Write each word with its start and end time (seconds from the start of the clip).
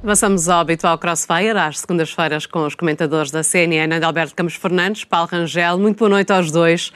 Avançamos 0.00 0.48
ao 0.48 0.60
habitual 0.60 0.96
Crossfire, 0.96 1.58
às 1.58 1.80
segundas-feiras, 1.80 2.46
com 2.46 2.64
os 2.64 2.76
comentadores 2.76 3.32
da 3.32 3.42
CNN, 3.42 3.92
Adalberto 3.96 4.32
Campos 4.32 4.54
Fernandes, 4.54 5.02
Paulo 5.02 5.26
Rangel. 5.26 5.76
Muito 5.76 5.98
boa 5.98 6.08
noite 6.08 6.32
aos 6.32 6.52
dois. 6.52 6.92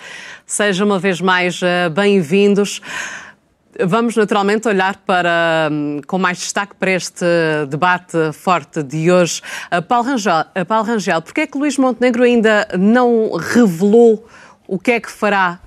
Sejam 0.47 0.87
uma 0.87 1.01
vez 1.01 1.21
mais 1.21 1.61
uh, 1.63 1.91
bem-vindos. 1.93 2.81
Vamos 3.81 4.15
naturalmente 4.15 4.69
olhar 4.69 4.99
para, 4.99 5.69
hum, 5.73 6.01
com 6.07 6.17
mais 6.17 6.39
destaque 6.39 6.77
para 6.77 6.93
este 6.93 7.25
debate 7.69 8.33
forte 8.33 8.85
de 8.85 9.11
hoje. 9.11 9.43
Uh, 9.77 9.83
Paulo 9.83 10.07
Rangel, 10.07 10.45
uh, 10.57 10.65
Paulo 10.65 10.85
Rangel 10.85 11.21
porquê 11.21 11.41
é 11.41 11.47
que 11.49 11.59
Luís 11.59 11.77
Montenegro 11.77 12.23
ainda 12.23 12.69
não 12.79 13.33
revelou 13.37 14.29
o 14.69 14.79
que 14.79 14.93
é 14.93 15.01
que 15.01 15.11
fará 15.11 15.59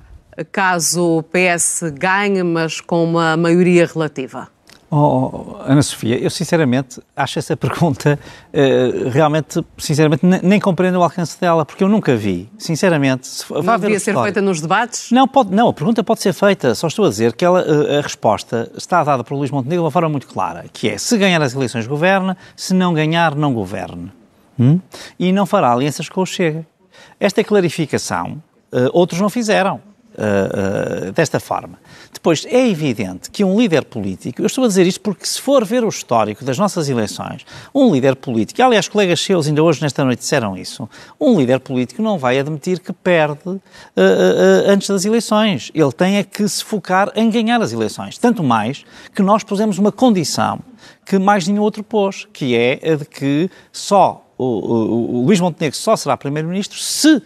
caso 0.54 1.18
o 1.18 1.24
PS 1.24 1.84
ganhe, 2.00 2.44
mas 2.44 2.80
com 2.80 3.04
uma 3.04 3.36
maioria 3.36 3.86
relativa? 3.86 4.55
Oh, 4.98 5.58
Ana 5.66 5.82
Sofia, 5.82 6.18
eu 6.18 6.30
sinceramente 6.30 7.02
acho 7.14 7.38
essa 7.38 7.56
pergunta 7.58 8.18
uh, 8.54 9.10
realmente, 9.10 9.62
sinceramente, 9.78 10.26
nem 10.42 10.58
compreendo 10.58 10.98
o 11.00 11.04
alcance 11.04 11.38
dela, 11.38 11.66
porque 11.66 11.84
eu 11.84 11.90
nunca 11.90 12.16
vi, 12.16 12.50
sinceramente. 12.58 13.28
Se, 13.28 13.52
não 13.52 13.78
devia 13.78 14.00
ser 14.00 14.16
feita 14.16 14.42
nos 14.42 14.62
debates? 14.62 15.12
Não, 15.12 15.28
pode, 15.28 15.54
não, 15.54 15.68
a 15.68 15.74
pergunta 15.74 16.02
pode 16.02 16.22
ser 16.22 16.32
feita, 16.32 16.74
só 16.74 16.88
estou 16.88 17.04
a 17.04 17.10
dizer 17.10 17.34
que 17.34 17.44
ela, 17.44 17.62
uh, 17.62 17.98
a 17.98 18.02
resposta 18.02 18.72
está 18.78 19.04
dada 19.04 19.22
por 19.22 19.36
Luís 19.36 19.52
Montenegro 19.52 19.82
de 19.82 19.84
uma 19.84 19.92
forma 19.92 20.08
muito 20.08 20.28
clara, 20.28 20.64
que 20.72 20.88
é, 20.88 20.98
se 20.98 21.18
ganhar 21.18 21.42
as 21.42 21.54
eleições 21.54 21.86
governa, 21.86 22.38
se 22.56 22.74
não 22.74 22.94
ganhar, 22.94 23.36
não 23.36 23.54
governe. 23.54 24.10
Hum? 24.58 24.80
E 25.20 25.34
não 25.34 25.46
fará 25.46 25.74
alianças 25.74 26.08
com 26.08 26.22
o 26.22 26.26
Chega. 26.26 26.66
Esta 27.20 27.44
clarificação, 27.44 28.42
uh, 28.72 28.90
outros 28.94 29.20
não 29.20 29.30
fizeram. 29.30 29.82
Desta 31.14 31.42
forma. 31.42 31.78
Depois, 32.16 32.46
é 32.50 32.68
evidente 32.68 33.30
que 33.30 33.44
um 33.44 33.60
líder 33.60 33.84
político, 33.84 34.42
eu 34.42 34.46
estou 34.48 34.64
a 34.64 34.68
dizer 34.68 34.88
isto 34.88 35.02
porque 35.02 35.26
se 35.26 35.40
for 35.40 35.66
ver 35.66 35.84
o 35.84 35.90
histórico 35.90 36.46
das 36.46 36.58
nossas 36.58 36.88
eleições, 36.88 37.46
um 37.74 37.94
líder 37.94 38.16
político, 38.16 38.64
aliás, 38.64 38.88
colegas 38.88 39.20
seus 39.20 39.48
ainda 39.48 39.62
hoje 39.62 39.82
nesta 39.82 40.04
noite 40.04 40.20
disseram 40.20 40.58
isso, 40.58 40.90
um 41.20 41.38
líder 41.38 41.60
político 41.60 42.02
não 42.02 42.18
vai 42.18 42.40
admitir 42.40 42.80
que 42.80 42.94
perde 42.94 43.50
uh, 43.50 43.62
antes 44.66 44.88
das 44.88 45.04
eleições. 45.04 45.72
Ele 45.76 45.92
tem 45.92 46.16
é 46.18 46.24
que 46.24 46.48
se 46.48 46.64
focar 46.64 47.12
em 47.16 47.30
ganhar 47.30 47.62
as 47.62 47.74
eleições. 47.74 48.18
Tanto 48.18 48.44
mais 48.44 48.86
que 49.14 49.22
nós 49.22 49.44
pusemos 49.44 49.78
uma 49.78 49.92
condição 49.92 50.60
que 51.06 51.20
mais 51.20 51.46
nenhum 51.48 51.62
outro 51.62 51.84
pôs, 51.84 52.28
que 52.32 52.56
é 52.56 52.80
a 52.94 52.96
de 52.96 53.06
que 53.06 53.50
só 53.74 54.26
o, 54.38 54.46
o, 54.46 55.16
o 55.18 55.26
Luís 55.26 55.40
Montenegro 55.40 55.78
só 55.78 55.96
será 55.96 56.16
primeiro-ministro 56.16 56.80
se 56.80 57.22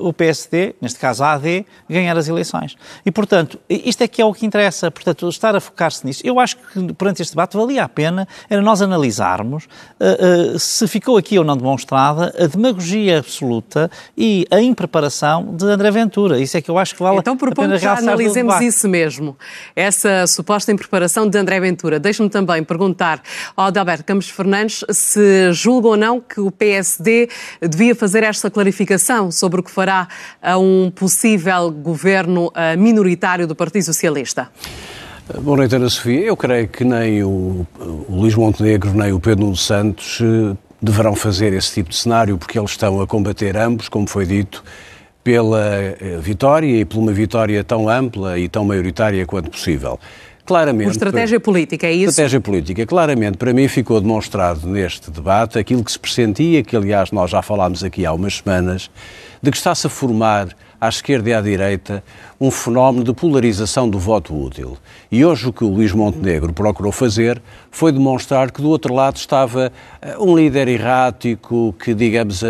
o 0.00 0.12
PSD, 0.12 0.74
neste 0.80 0.98
caso 0.98 1.24
a 1.24 1.32
AD, 1.32 1.66
ganhar 1.88 2.16
as 2.16 2.28
eleições. 2.28 2.76
E, 3.04 3.10
portanto, 3.10 3.58
isto 3.68 4.02
é 4.02 4.08
que 4.08 4.22
é 4.22 4.24
o 4.24 4.32
que 4.32 4.46
interessa. 4.46 4.90
Portanto, 4.90 5.28
estar 5.28 5.56
a 5.56 5.60
focar-se 5.60 6.06
nisso. 6.06 6.22
Eu 6.24 6.38
acho 6.38 6.56
que, 6.56 6.92
perante 6.94 7.22
este 7.22 7.32
debate, 7.32 7.56
valia 7.56 7.84
a 7.84 7.88
pena 7.88 8.26
era 8.48 8.62
nós 8.62 8.80
analisarmos 8.82 9.64
uh, 9.64 10.54
uh, 10.54 10.58
se 10.58 10.86
ficou 10.86 11.16
aqui 11.16 11.38
ou 11.38 11.44
não 11.44 11.56
demonstrada 11.56 12.34
a 12.38 12.46
demagogia 12.46 13.18
absoluta 13.18 13.90
e 14.16 14.46
a 14.50 14.60
impreparação 14.60 15.56
de 15.56 15.64
André 15.64 15.90
Ventura. 15.90 16.38
Isso 16.38 16.56
é 16.56 16.60
que 16.60 16.70
eu 16.70 16.78
acho 16.78 16.94
que 16.94 17.02
vale 17.02 17.18
então, 17.18 17.34
a 17.34 17.36
pena 17.36 17.50
Então, 17.50 17.78
já 17.78 17.96
analisemos 17.96 18.60
isso 18.60 18.88
mesmo. 18.88 19.36
Essa 19.74 20.26
suposta 20.26 20.70
impreparação 20.72 21.28
de 21.28 21.36
André 21.38 21.58
Ventura. 21.60 21.98
Deixe-me 21.98 22.28
também 22.28 22.62
perguntar 22.62 23.22
ao 23.56 23.66
Adalberto 23.66 24.04
Campos 24.04 24.28
Fernandes 24.28 24.84
se 24.90 25.52
julga 25.52 25.88
ou 25.88 25.96
não 25.96 26.20
que 26.20 26.40
o 26.40 26.50
PSD 26.50 27.28
devia 27.60 27.94
fazer 27.94 28.22
esta 28.22 28.50
clarificação 28.50 29.30
sobre 29.30 29.60
o 29.60 29.62
que 29.62 29.70
fará 29.72 30.06
a 30.40 30.58
um 30.58 30.92
possível 30.94 31.70
governo 31.70 32.52
eh, 32.54 32.76
minoritário 32.76 33.46
do 33.46 33.54
Partido 33.54 33.84
Socialista? 33.84 34.48
Boa 35.40 35.56
noite, 35.56 35.74
Ana 35.74 35.88
Sofia. 35.88 36.20
Eu 36.20 36.36
creio 36.36 36.68
que 36.68 36.84
nem 36.84 37.22
o, 37.22 37.66
o 37.80 38.06
Luís 38.10 38.34
Montenegro 38.34 38.92
nem 38.92 39.12
o 39.12 39.20
Pedro 39.20 39.44
Nuno 39.44 39.56
Santos 39.56 40.20
eh, 40.20 40.56
deverão 40.80 41.14
fazer 41.14 41.52
esse 41.52 41.74
tipo 41.74 41.90
de 41.90 41.96
cenário, 41.96 42.36
porque 42.36 42.58
eles 42.58 42.72
estão 42.72 43.00
a 43.00 43.06
combater 43.06 43.56
ambos, 43.56 43.88
como 43.88 44.06
foi 44.08 44.26
dito, 44.26 44.62
pela 45.24 45.64
eh, 45.64 46.18
vitória 46.20 46.80
e 46.80 46.84
por 46.84 46.98
uma 46.98 47.12
vitória 47.12 47.62
tão 47.62 47.88
ampla 47.88 48.38
e 48.38 48.48
tão 48.48 48.64
maioritária 48.64 49.24
quanto 49.24 49.50
possível. 49.50 49.98
Claramente. 50.44 50.86
Por 50.86 50.92
estratégia 50.92 51.38
política, 51.38 51.86
é 51.86 51.92
isso? 51.92 52.10
Estratégia 52.10 52.40
política. 52.40 52.84
Claramente, 52.84 53.38
para 53.38 53.52
mim 53.52 53.68
ficou 53.68 54.00
demonstrado 54.00 54.66
neste 54.66 55.10
debate 55.10 55.58
aquilo 55.58 55.84
que 55.84 55.92
se 55.92 55.98
pressentia, 55.98 56.62
que 56.62 56.76
aliás 56.76 57.12
nós 57.12 57.30
já 57.30 57.40
falámos 57.42 57.84
aqui 57.84 58.04
há 58.04 58.12
umas 58.12 58.38
semanas, 58.38 58.90
de 59.40 59.50
que 59.50 59.56
está-se 59.56 59.86
a 59.86 59.90
formar 59.90 60.48
à 60.82 60.88
esquerda 60.88 61.30
e 61.30 61.32
à 61.32 61.40
direita 61.40 62.02
um 62.40 62.50
fenómeno 62.50 63.04
de 63.04 63.12
polarização 63.12 63.88
do 63.88 64.00
voto 64.00 64.34
útil. 64.34 64.76
E 65.12 65.24
hoje 65.24 65.48
o 65.48 65.52
que 65.52 65.62
o 65.62 65.68
Luís 65.68 65.92
Montenegro 65.92 66.52
procurou 66.52 66.90
fazer 66.90 67.40
foi 67.70 67.92
demonstrar 67.92 68.50
que 68.50 68.60
do 68.60 68.68
outro 68.68 68.92
lado 68.92 69.14
estava 69.14 69.70
eh, 70.00 70.16
um 70.18 70.36
líder 70.36 70.66
errático 70.66 71.72
que, 71.78 71.94
digamos, 71.94 72.42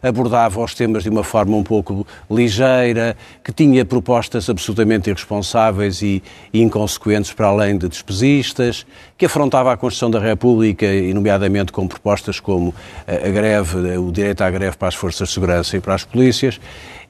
abordava 0.00 0.62
os 0.62 0.74
temas 0.74 1.02
de 1.02 1.08
uma 1.08 1.24
forma 1.24 1.56
um 1.56 1.64
pouco 1.64 2.06
ligeira, 2.30 3.16
que 3.42 3.52
tinha 3.52 3.84
propostas 3.84 4.48
absolutamente 4.48 5.10
irresponsáveis 5.10 6.02
e, 6.02 6.22
inconsequentes 6.54 7.32
para 7.32 7.48
além 7.48 7.76
de 7.76 7.88
despesistas, 7.88 8.86
que 9.18 9.26
afrontava 9.26 9.72
a 9.72 9.76
Constituição 9.76 10.08
da 10.08 10.20
República, 10.20 10.86
e 10.86 11.12
nomeadamente 11.12 11.72
com 11.72 11.88
propostas 11.88 12.38
como 12.38 12.72
a 13.08 13.28
greve, 13.28 13.98
o 13.98 14.12
direito 14.12 14.42
à 14.42 14.50
greve 14.50 14.76
para 14.76 14.86
as 14.86 14.94
forças 14.94 15.28
de 15.28 15.34
segurança 15.34 15.76
e 15.76 15.80
para 15.80 15.94
as 15.94 16.04
polícias. 16.04 16.60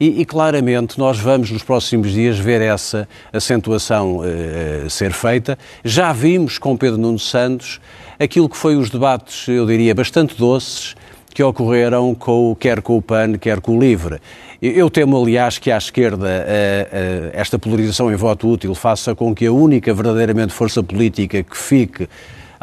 E, 0.00 0.22
e 0.22 0.24
claramente 0.24 0.61
nós 0.98 1.18
vamos 1.18 1.50
nos 1.50 1.62
próximos 1.62 2.12
dias 2.12 2.38
ver 2.38 2.60
essa 2.60 3.08
acentuação 3.32 4.18
uh, 4.18 4.88
ser 4.88 5.12
feita. 5.12 5.58
Já 5.84 6.12
vimos 6.12 6.58
com 6.58 6.76
Pedro 6.76 6.98
Nuno 6.98 7.18
Santos 7.18 7.80
aquilo 8.18 8.48
que 8.48 8.56
foi 8.56 8.76
os 8.76 8.88
debates, 8.88 9.48
eu 9.48 9.66
diria, 9.66 9.94
bastante 9.94 10.36
doces 10.36 10.94
que 11.34 11.42
ocorreram 11.42 12.14
com, 12.14 12.54
quer 12.58 12.80
com 12.82 12.96
o 12.96 13.02
PAN, 13.02 13.38
quer 13.38 13.60
com 13.60 13.76
o 13.76 13.80
LIVRE. 13.80 14.20
Eu 14.60 14.88
temo, 14.88 15.20
aliás, 15.20 15.58
que 15.58 15.70
à 15.72 15.76
esquerda 15.76 16.26
uh, 16.26 17.26
uh, 17.26 17.30
esta 17.32 17.58
polarização 17.58 18.12
em 18.12 18.16
voto 18.16 18.48
útil 18.48 18.74
faça 18.74 19.14
com 19.14 19.34
que 19.34 19.46
a 19.46 19.52
única 19.52 19.92
verdadeiramente 19.92 20.52
força 20.52 20.82
política 20.82 21.42
que 21.42 21.56
fique 21.56 22.08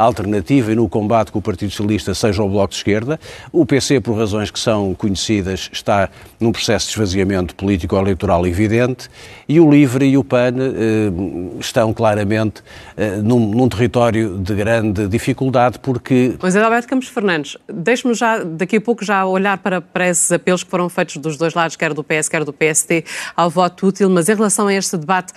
alternativa 0.04 0.72
e 0.72 0.76
no 0.76 0.88
combate 0.88 1.32
com 1.32 1.40
o 1.40 1.42
Partido 1.42 1.72
Socialista 1.72 2.14
seja 2.14 2.42
o 2.42 2.50
Bloco 2.50 2.70
de 2.70 2.78
Esquerda. 2.78 3.20
O 3.52 3.66
PC, 3.66 4.00
por 4.00 4.18
razões 4.18 4.50
que 4.50 4.60
são 4.60 4.94
conhecidas, 4.94 5.70
está 5.72 6.10
num 6.40 6.52
processo 6.52 6.88
de 6.88 6.94
esvaziamento 6.94 7.54
político-eleitoral 7.56 8.48
evidente 8.48 9.10
e 9.48 9.60
o 9.60 9.70
LIVRE 9.70 10.06
e 10.06 10.18
o 10.18 10.24
PAN 10.24 10.54
eh, 10.58 11.60
estão 11.60 11.94
claramente 11.94 12.64
eh, 12.96 13.18
num, 13.18 13.40
num, 13.40 13.68
território 13.68 14.38
de 14.38 14.56
grande 14.56 15.08
dificuldade 15.08 15.80
porque... 15.80 16.36
Mas 16.42 16.56
Adalberto 16.56 16.88
Campos 16.88 17.10
Fernandes, 17.10 17.58
deixe-me 17.68 18.14
já, 18.14 18.44
daqui 18.44 18.78
a 18.78 18.82
pouco, 18.82 19.04
já 19.04 19.26
olhar 19.26 19.58
para, 19.58 19.82
para 19.82 20.08
esses 20.08 20.32
apelos 20.32 20.64
que 20.64 20.70
foram 20.70 20.88
feitos 20.88 21.18
dos 21.18 21.38
dois 21.38 21.54
lados, 21.54 21.76
quer 21.76 21.94
do 21.94 22.04
PS, 22.04 22.30
quer 22.30 22.46
do 22.46 22.54
PST, 22.54 23.04
ao 23.36 23.50
voto 23.50 23.88
útil, 23.88 24.10
mas 24.10 24.30
em 24.30 24.36
relação 24.36 24.68
a 24.68 24.74
este 24.74 24.96
debate, 24.98 25.34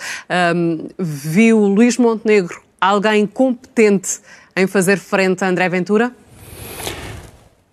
um, 0.55 0.87
viu 0.97 1.59
Luís 1.59 1.97
Montenegro 1.97 2.61
alguém 2.83 3.25
competente 3.25 4.19
em 4.55 4.67
fazer 4.67 4.97
frente 4.97 5.43
a 5.43 5.47
André 5.47 5.67
Ventura? 5.69 6.11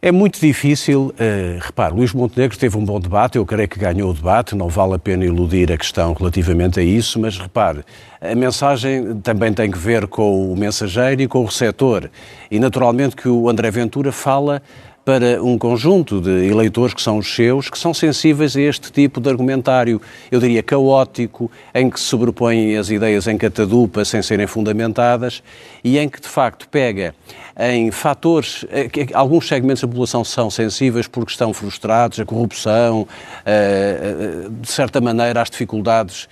É 0.03 0.11
muito 0.11 0.41
difícil. 0.41 1.13
Uh, 1.15 1.59
repare, 1.61 1.93
Luís 1.93 2.15
Montenegro 2.15 2.57
teve 2.57 2.75
um 2.75 2.85
bom 2.85 2.99
debate, 2.99 3.37
eu 3.37 3.45
creio 3.45 3.69
que 3.69 3.79
ganhou 3.79 4.11
o 4.11 4.15
debate, 4.15 4.57
não 4.57 4.67
vale 4.67 4.95
a 4.95 4.99
pena 4.99 5.27
iludir 5.27 5.71
a 5.71 5.77
questão 5.77 6.15
relativamente 6.15 6.81
a 6.81 6.83
isso, 6.83 7.21
mas 7.21 7.37
repare, 7.37 7.85
a 8.19 8.35
mensagem 8.35 9.21
também 9.21 9.53
tem 9.53 9.71
que 9.71 9.77
ver 9.77 10.07
com 10.07 10.51
o 10.51 10.57
mensageiro 10.57 11.21
e 11.21 11.29
com 11.29 11.41
o 11.41 11.45
receptor. 11.45 12.09
E 12.51 12.59
naturalmente 12.59 13.15
que 13.15 13.29
o 13.29 13.47
André 13.47 13.71
Ventura 13.71 14.11
fala 14.11 14.63
para 15.05 15.43
um 15.43 15.59
conjunto 15.59 16.21
de 16.21 16.47
eleitores 16.47 16.95
que 16.95 17.01
são 17.01 17.19
os 17.19 17.35
seus, 17.35 17.71
que 17.71 17.79
são 17.79 17.93
sensíveis 17.95 18.57
a 18.57 18.61
este 18.61 18.93
tipo 18.93 19.21
de 19.21 19.29
argumentário, 19.29 20.01
eu 20.31 20.39
diria 20.39 20.63
caótico, 20.63 21.51
em 21.75 21.89
que 21.89 21.99
se 21.99 22.07
sobrepõem 22.07 22.77
as 22.77 22.91
ideias 22.91 23.27
em 23.27 23.39
catadupa 23.39 24.05
sem 24.05 24.23
serem 24.23 24.47
fundamentadas 24.47 25.43
e 25.83 25.99
em 25.99 26.09
que 26.09 26.21
de 26.21 26.29
facto 26.29 26.69
pega 26.69 27.15
em 27.63 27.91
fatores, 27.91 28.65
eh, 28.71 28.89
alguns 29.13 29.47
segmentos 29.47 29.83
da 29.83 29.89
população 29.89 30.25
são 30.25 30.49
sensíveis 30.49 31.07
porque 31.07 31.31
estão 31.31 31.53
frustrados, 31.53 32.19
a 32.19 32.25
corrupção, 32.25 33.07
eh, 33.45 34.47
eh, 34.47 34.49
de 34.49 34.73
certa 34.73 34.99
maneira 34.99 35.43
as 35.43 35.51
dificuldades 35.51 36.27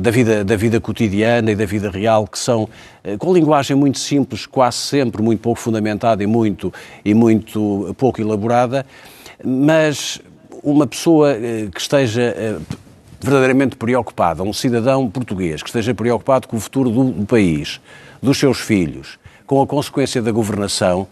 da 0.00 0.10
vida, 0.10 0.44
da 0.44 0.56
vida 0.56 0.80
cotidiana 0.80 1.52
e 1.52 1.54
da 1.54 1.66
vida 1.66 1.90
real, 1.90 2.26
que 2.26 2.38
são 2.38 2.68
com 3.18 3.32
linguagem 3.32 3.76
muito 3.76 3.98
simples, 3.98 4.46
quase 4.46 4.78
sempre 4.78 5.22
muito 5.22 5.40
pouco 5.40 5.60
fundamentada 5.60 6.22
e 6.22 6.26
muito, 6.26 6.72
e 7.04 7.14
muito 7.14 7.94
pouco 7.96 8.20
elaborada, 8.20 8.84
mas 9.44 10.20
uma 10.62 10.86
pessoa 10.86 11.34
que 11.72 11.80
esteja 11.80 12.34
verdadeiramente 13.20 13.76
preocupada, 13.76 14.42
um 14.42 14.52
cidadão 14.52 15.08
português 15.10 15.62
que 15.62 15.68
esteja 15.68 15.94
preocupado 15.94 16.48
com 16.48 16.56
o 16.56 16.60
futuro 16.60 16.90
do, 16.90 17.04
do 17.10 17.26
país, 17.26 17.80
dos 18.22 18.38
seus 18.38 18.58
filhos, 18.58 19.18
com 19.46 19.62
a 19.62 19.66
consequência 19.66 20.20
da 20.20 20.32
governação, 20.32 21.06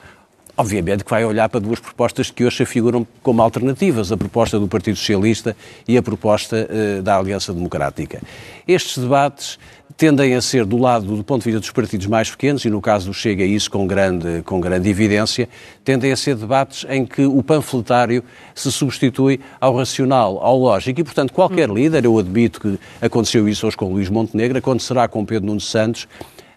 obviamente 0.56 1.04
que 1.04 1.10
vai 1.10 1.24
olhar 1.24 1.48
para 1.48 1.60
duas 1.60 1.80
propostas 1.80 2.30
que 2.30 2.44
hoje 2.44 2.58
se 2.58 2.66
figuram 2.66 3.06
como 3.22 3.42
alternativas, 3.42 4.12
a 4.12 4.16
proposta 4.16 4.58
do 4.58 4.68
Partido 4.68 4.96
Socialista 4.96 5.56
e 5.86 5.96
a 5.96 6.02
proposta 6.02 6.68
uh, 6.68 7.02
da 7.02 7.16
Aliança 7.16 7.52
Democrática. 7.52 8.20
Estes 8.66 8.98
debates 8.98 9.58
tendem 9.96 10.34
a 10.34 10.42
ser 10.42 10.64
do 10.64 10.76
lado, 10.76 11.16
do 11.16 11.22
ponto 11.22 11.42
de 11.42 11.44
vista 11.44 11.60
dos 11.60 11.70
partidos 11.70 12.06
mais 12.06 12.30
pequenos, 12.30 12.64
e 12.64 12.70
no 12.70 12.80
caso 12.80 13.06
do 13.06 13.14
Chega 13.14 13.44
isso 13.44 13.70
com 13.70 13.86
grande, 13.86 14.42
com 14.42 14.60
grande 14.60 14.88
evidência, 14.88 15.48
tendem 15.84 16.10
a 16.10 16.16
ser 16.16 16.34
debates 16.34 16.84
em 16.88 17.06
que 17.06 17.24
o 17.24 17.42
panfletário 17.42 18.24
se 18.54 18.72
substitui 18.72 19.40
ao 19.60 19.76
racional, 19.76 20.38
ao 20.42 20.58
lógico. 20.58 21.00
E, 21.00 21.04
portanto, 21.04 21.32
qualquer 21.32 21.70
hum. 21.70 21.74
líder, 21.74 22.04
eu 22.04 22.18
admito 22.18 22.60
que 22.60 22.78
aconteceu 23.00 23.48
isso 23.48 23.66
hoje 23.66 23.76
com 23.76 23.92
Luís 23.92 24.08
Montenegro, 24.08 24.58
acontecerá 24.58 25.06
com 25.06 25.24
Pedro 25.24 25.46
Nuno 25.46 25.60
Santos, 25.60 26.08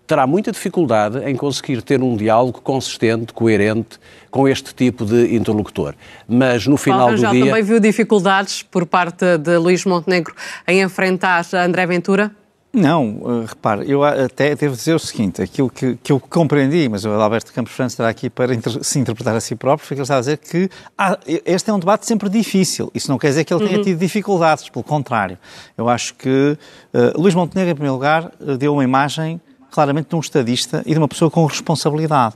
terá 0.08 0.26
muita 0.26 0.52
dificuldade 0.52 1.20
em 1.26 1.36
conseguir 1.36 1.82
ter 1.82 2.02
um 2.02 2.16
diálogo 2.16 2.62
consistente, 2.62 3.34
coerente 3.34 4.00
com 4.32 4.48
este 4.48 4.74
tipo 4.74 5.06
de 5.06 5.36
interlocutor. 5.36 5.94
Mas 6.28 6.66
no 6.66 6.78
final 6.78 7.08
Paulo 7.08 7.16
do 7.18 7.30
dia... 7.30 7.46
também 7.46 7.64
viu 7.64 7.80
dificuldades 7.80 8.64
por 8.64 8.86
parte 8.86 9.38
de 9.38 9.58
Luís 9.58 9.84
Montenegro 9.86 10.34
em 10.66 10.82
enfrentar 10.82 11.46
André 11.54 11.86
Ventura? 11.86 12.32
Não, 12.74 13.18
uh, 13.22 13.46
repare, 13.46 13.90
eu 13.90 14.04
até 14.04 14.54
devo 14.54 14.76
dizer 14.76 14.94
o 14.94 15.00
seguinte, 15.00 15.42
aquilo 15.42 15.70
que, 15.70 15.96
que 15.96 16.12
eu 16.12 16.20
compreendi, 16.20 16.88
mas 16.88 17.06
o 17.06 17.10
Alberto 17.10 17.52
Campos 17.52 17.74
França 17.74 17.94
estará 17.94 18.10
aqui 18.10 18.30
para 18.30 18.54
inter, 18.54 18.84
se 18.84 19.00
interpretar 19.00 19.36
a 19.36 19.40
si 19.40 19.56
próprio, 19.56 19.88
foi 19.88 19.96
que 19.96 20.02
ele 20.02 20.04
está 20.04 20.18
a 20.18 20.20
dizer 20.20 20.38
que 20.38 20.70
há, 20.96 21.18
este 21.46 21.70
é 21.72 21.74
um 21.74 21.80
debate 21.80 22.06
sempre 22.06 22.30
difícil. 22.30 22.92
Isso 22.94 23.10
não 23.10 23.18
quer 23.18 23.30
dizer 23.30 23.46
que 23.46 23.54
ele 23.54 23.66
tenha 23.66 23.78
uhum. 23.80 23.84
tido 23.84 23.98
dificuldades, 23.98 24.70
pelo 24.70 24.84
contrário. 24.84 25.40
Eu 25.76 25.90
acho 25.90 26.14
que 26.14 26.58
uh, 26.94 27.20
Luís 27.20 27.34
Montenegro, 27.34 27.72
em 27.72 27.76
primeiro 27.76 27.96
lugar, 27.96 28.32
uh, 28.40 28.58
deu 28.58 28.74
uma 28.74 28.84
imagem 28.84 29.42
claramente 29.72 30.10
de 30.10 30.16
um 30.16 30.20
estadista 30.20 30.84
e 30.86 30.94
de 30.94 30.98
uma 30.98 31.08
pessoa 31.08 31.32
com 31.32 31.46
responsabilidade. 31.46 32.36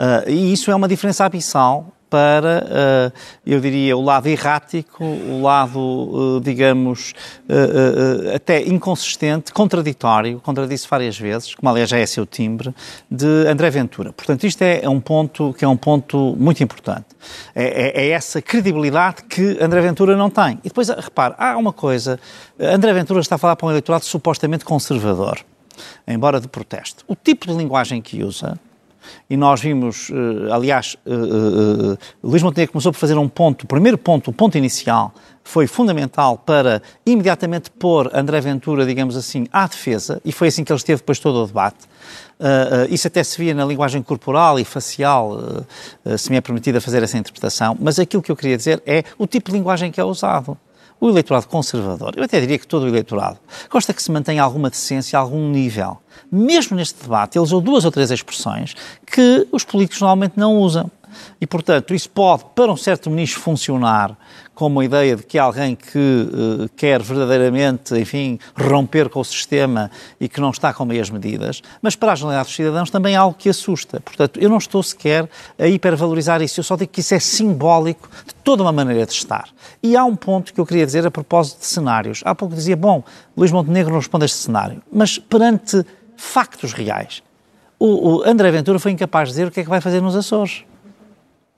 Uh, 0.00 0.30
e 0.30 0.52
isso 0.52 0.70
é 0.70 0.74
uma 0.74 0.88
diferença 0.88 1.26
abissal 1.26 1.92
para, 2.08 3.12
uh, 3.12 3.18
eu 3.46 3.60
diria, 3.60 3.94
o 3.96 4.00
lado 4.00 4.28
errático, 4.28 5.04
o 5.04 5.42
lado, 5.42 5.78
uh, 5.78 6.40
digamos, 6.40 7.14
até 8.34 8.62
inconsistente, 8.62 9.52
contraditório, 9.52 10.40
contradisse 10.40 10.88
várias 10.88 11.16
vezes, 11.16 11.54
como 11.54 11.68
aliás 11.68 11.88
já 11.88 11.98
é 11.98 12.06
seu 12.06 12.24
timbre, 12.24 12.74
de 13.10 13.46
André 13.46 13.68
Ventura. 13.68 14.10
Portanto, 14.12 14.44
isto 14.44 14.62
é, 14.62 14.80
é 14.82 14.88
um 14.88 15.00
ponto 15.00 15.54
que 15.56 15.64
é 15.64 15.68
um 15.68 15.76
ponto 15.76 16.34
muito 16.36 16.64
importante. 16.64 17.06
É, 17.54 17.64
é, 17.64 18.06
é, 18.06 18.08
essa 18.08 18.40
credibilidade 18.40 19.22
que 19.24 19.58
André 19.60 19.82
Ventura 19.82 20.16
não 20.16 20.30
tem. 20.30 20.58
E 20.64 20.68
depois, 20.68 20.88
repare, 20.88 21.34
há 21.36 21.56
uma 21.58 21.74
coisa, 21.74 22.18
André 22.58 22.92
Ventura 22.94 23.20
está 23.20 23.34
a 23.34 23.38
falar 23.38 23.54
para 23.54 23.66
um 23.66 23.70
eleitorado 23.70 24.04
supostamente 24.04 24.64
conservador 24.64 25.44
embora 26.06 26.40
de 26.40 26.48
protesto. 26.48 27.04
O 27.06 27.14
tipo 27.14 27.46
de 27.46 27.54
linguagem 27.54 28.00
que 28.00 28.22
usa, 28.22 28.58
e 29.28 29.36
nós 29.36 29.60
vimos, 29.60 30.10
uh, 30.10 30.52
aliás, 30.52 30.96
uh, 31.06 31.92
uh, 31.92 31.98
Luís 32.22 32.42
Montenegro 32.42 32.72
começou 32.72 32.92
por 32.92 32.98
fazer 32.98 33.16
um 33.16 33.28
ponto, 33.28 33.62
o 33.62 33.66
primeiro 33.66 33.96
ponto, 33.96 34.30
o 34.30 34.32
ponto 34.32 34.58
inicial, 34.58 35.14
foi 35.42 35.66
fundamental 35.66 36.36
para 36.38 36.82
imediatamente 37.04 37.70
pôr 37.70 38.10
André 38.14 38.40
Ventura, 38.40 38.84
digamos 38.84 39.16
assim, 39.16 39.46
à 39.52 39.66
defesa, 39.66 40.20
e 40.24 40.32
foi 40.32 40.48
assim 40.48 40.62
que 40.62 40.72
ele 40.72 40.78
esteve 40.78 41.00
depois 41.00 41.18
todo 41.18 41.42
o 41.42 41.46
debate. 41.46 41.88
isso 42.90 43.08
até 43.08 43.24
se 43.24 43.38
via 43.38 43.54
na 43.54 43.64
linguagem 43.64 44.02
corporal 44.02 44.60
e 44.60 44.64
facial, 44.64 45.38
se 46.18 46.30
me 46.30 46.36
é 46.36 46.40
permitida 46.40 46.80
fazer 46.80 47.02
essa 47.02 47.18
interpretação, 47.18 47.76
mas 47.80 47.98
aquilo 47.98 48.22
que 48.22 48.30
eu 48.30 48.36
queria 48.36 48.56
dizer 48.56 48.82
é 48.86 49.02
o 49.18 49.26
tipo 49.26 49.50
de 49.50 49.56
linguagem 49.56 49.90
que 49.90 50.00
é 50.00 50.04
usado 50.04 50.56
o 51.00 51.08
eleitorado 51.08 51.48
conservador, 51.48 52.12
eu 52.16 52.22
até 52.22 52.38
diria 52.40 52.58
que 52.58 52.66
todo 52.66 52.82
o 52.82 52.88
eleitorado, 52.88 53.38
gosta 53.70 53.94
que 53.94 54.02
se 54.02 54.10
mantenha 54.10 54.42
alguma 54.42 54.68
decência, 54.68 55.18
algum 55.18 55.48
nível. 55.50 55.98
Mesmo 56.30 56.76
neste 56.76 57.02
debate, 57.02 57.38
ele 57.38 57.42
usou 57.42 57.60
duas 57.60 57.84
ou 57.84 57.90
três 57.90 58.10
expressões 58.10 58.74
que 59.06 59.48
os 59.50 59.64
políticos 59.64 60.00
normalmente 60.00 60.34
não 60.36 60.58
usam. 60.58 60.90
E, 61.40 61.46
portanto, 61.46 61.94
isso 61.94 62.10
pode, 62.10 62.44
para 62.54 62.70
um 62.70 62.76
certo 62.76 63.10
ministro, 63.10 63.40
funcionar 63.40 64.16
como 64.60 64.80
a 64.80 64.84
ideia 64.84 65.16
de 65.16 65.22
que 65.22 65.38
alguém 65.38 65.74
que 65.74 65.98
uh, 65.98 66.68
quer 66.76 67.00
verdadeiramente, 67.02 67.98
enfim, 67.98 68.38
romper 68.54 69.08
com 69.08 69.20
o 69.20 69.24
sistema 69.24 69.90
e 70.20 70.28
que 70.28 70.38
não 70.38 70.50
está 70.50 70.74
com 70.74 70.84
meias 70.84 71.08
medidas, 71.08 71.62
mas 71.80 71.96
para 71.96 72.12
a 72.12 72.14
generalidade 72.14 72.48
dos 72.48 72.56
cidadãos 72.56 72.90
também 72.90 73.14
é 73.14 73.16
algo 73.16 73.34
que 73.38 73.48
assusta. 73.48 74.00
Portanto, 74.00 74.38
eu 74.38 74.50
não 74.50 74.58
estou 74.58 74.82
sequer 74.82 75.26
a 75.58 75.66
hipervalorizar 75.66 76.42
isso, 76.42 76.60
eu 76.60 76.64
só 76.64 76.76
digo 76.76 76.92
que 76.92 77.00
isso 77.00 77.14
é 77.14 77.18
simbólico 77.18 78.10
de 78.26 78.34
toda 78.44 78.62
uma 78.62 78.70
maneira 78.70 79.06
de 79.06 79.12
estar. 79.12 79.48
E 79.82 79.96
há 79.96 80.04
um 80.04 80.14
ponto 80.14 80.52
que 80.52 80.60
eu 80.60 80.66
queria 80.66 80.84
dizer 80.84 81.06
a 81.06 81.10
propósito 81.10 81.60
de 81.60 81.66
cenários. 81.66 82.20
Há 82.26 82.34
pouco 82.34 82.54
dizia, 82.54 82.76
bom, 82.76 83.02
Luís 83.34 83.50
Montenegro 83.50 83.92
não 83.92 83.98
responde 84.00 84.24
a 84.24 84.26
este 84.26 84.40
cenário, 84.40 84.82
mas 84.92 85.16
perante 85.16 85.82
factos 86.18 86.74
reais, 86.74 87.22
o, 87.78 88.18
o 88.18 88.28
André 88.28 88.50
Ventura 88.50 88.78
foi 88.78 88.92
incapaz 88.92 89.28
de 89.28 89.32
dizer 89.32 89.48
o 89.48 89.50
que 89.50 89.60
é 89.60 89.62
que 89.62 89.70
vai 89.70 89.80
fazer 89.80 90.02
nos 90.02 90.14
Açores. 90.14 90.64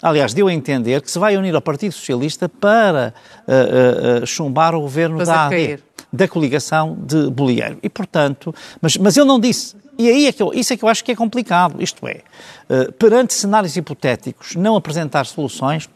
Aliás, 0.02 0.34
deu 0.34 0.48
a 0.48 0.52
entender 0.52 1.00
que 1.00 1.10
se 1.10 1.18
vai 1.18 1.36
unir 1.36 1.54
ao 1.54 1.62
Partido 1.62 1.92
Socialista 1.92 2.48
para 2.48 3.14
uh, 3.46 4.22
uh, 4.22 4.26
chumbar 4.26 4.74
o 4.74 4.80
governo 4.80 5.24
da 5.24 5.46
AD, 5.46 5.78
da 6.12 6.26
coligação 6.26 6.98
de 7.00 7.30
Bolieiro. 7.30 7.78
E, 7.82 7.88
portanto, 7.88 8.52
mas, 8.80 8.96
mas 8.96 9.16
ele 9.16 9.26
não 9.26 9.38
disse. 9.38 9.76
E 9.96 10.08
aí 10.08 10.26
é 10.26 10.32
que 10.32 10.42
eu, 10.42 10.50
isso 10.52 10.72
é 10.72 10.76
que 10.76 10.84
eu 10.84 10.88
acho 10.88 11.04
que 11.04 11.12
é 11.12 11.14
complicado. 11.14 11.80
Isto 11.80 12.08
é, 12.08 12.22
uh, 12.68 12.92
perante 12.94 13.32
cenários 13.32 13.76
hipotéticos, 13.76 14.56
não 14.56 14.74
apresentar 14.74 15.24
soluções, 15.24 15.88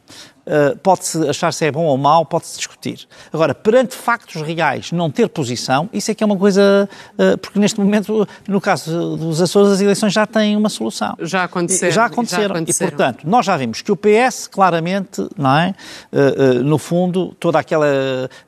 uh, 0.47 0.77
pode-se 0.79 1.29
achar 1.29 1.53
se 1.53 1.65
é 1.65 1.71
bom 1.71 1.85
ou 1.85 1.97
mau, 1.97 2.25
pode-se 2.25 2.57
discutir. 2.57 3.07
Agora, 3.33 3.55
perante 3.55 3.95
factos 3.95 4.41
reais, 4.43 4.93
não 4.93 5.11
ter 5.11 5.29
posição, 5.29 5.89
isso 5.93 6.11
é 6.11 6.15
que 6.15 6.23
é 6.23 6.27
uma 6.27 6.37
coisa. 6.37 6.89
Uh, 7.19 7.37
porque 7.39 7.59
neste 7.59 7.81
momento, 7.81 8.27
no 8.49 8.61
caso 8.61 9.17
dos 9.17 9.43
Açores, 9.43 9.73
as 9.73 9.81
eleições 9.81 10.13
já 10.13 10.27
têm 10.27 10.57
uma 10.57 10.69
solução. 10.69 11.17
Já 11.21 11.45
aconteceram. 11.45 11.93
Já 11.93 12.05
aconteceram. 12.07 12.43
Já 12.43 12.55
aconteceram. 12.55 12.87
E, 12.87 12.91
portanto, 12.91 13.29
nós 13.29 13.47
já 13.47 13.57
vimos 13.57 13.83
que 13.83 13.93
o 13.93 13.97
PS, 13.97 14.47
claramente, 14.47 15.27
não 15.37 15.57
é? 15.57 15.75
Uh, 16.13 16.63
no 16.63 16.79
fundo, 16.79 17.35
toda 17.39 17.59
aquela. 17.59 17.87